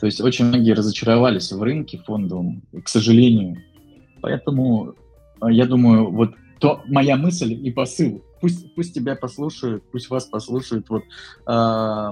[0.00, 3.62] То есть очень многие разочаровались в рынке фондовом, к сожалению.
[4.22, 4.94] Поэтому
[5.42, 8.22] э, я думаю, вот то моя мысль и посыл.
[8.40, 11.02] Пусть, пусть тебя послушают, пусть вас послушают вот,
[11.46, 12.10] э,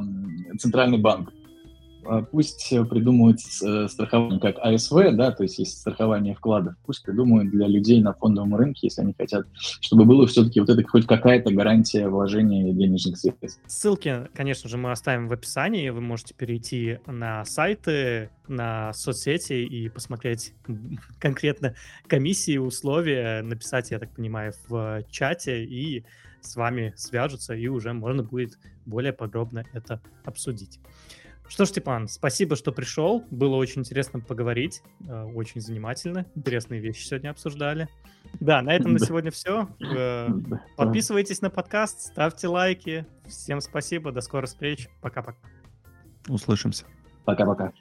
[0.59, 1.33] Центральный банк.
[2.09, 7.51] А, пусть придумают э, страхование как АСВ, да, то есть есть страхование вкладов, пусть придумают
[7.51, 11.53] для людей на фондовом рынке, если они хотят, чтобы было все-таки вот это хоть какая-то
[11.53, 13.61] гарантия вложения денежных средств.
[13.67, 19.91] Ссылки, конечно же, мы оставим в описании, вы можете перейти на сайты, на соцсети и
[19.91, 20.55] посмотреть
[21.19, 21.75] конкретно
[22.07, 26.05] комиссии, условия, написать, я так понимаю, в чате, и
[26.41, 30.81] с вами свяжутся, и уже можно будет более подробно это обсудить.
[31.49, 33.25] Что ж, Степан, спасибо, что пришел.
[33.31, 34.83] Было очень интересно поговорить.
[35.09, 36.27] Э, очень занимательно.
[36.35, 37.89] Интересные вещи сегодня обсуждали.
[38.39, 39.69] Да, на этом на сегодня все.
[39.81, 40.29] Э,
[40.77, 43.07] подписывайтесь на подкаст, ставьте лайки.
[43.27, 44.89] Всем спасибо, до скорых встреч.
[45.01, 45.39] Пока-пока.
[46.29, 46.85] Услышимся.
[47.25, 47.73] Пока-пока.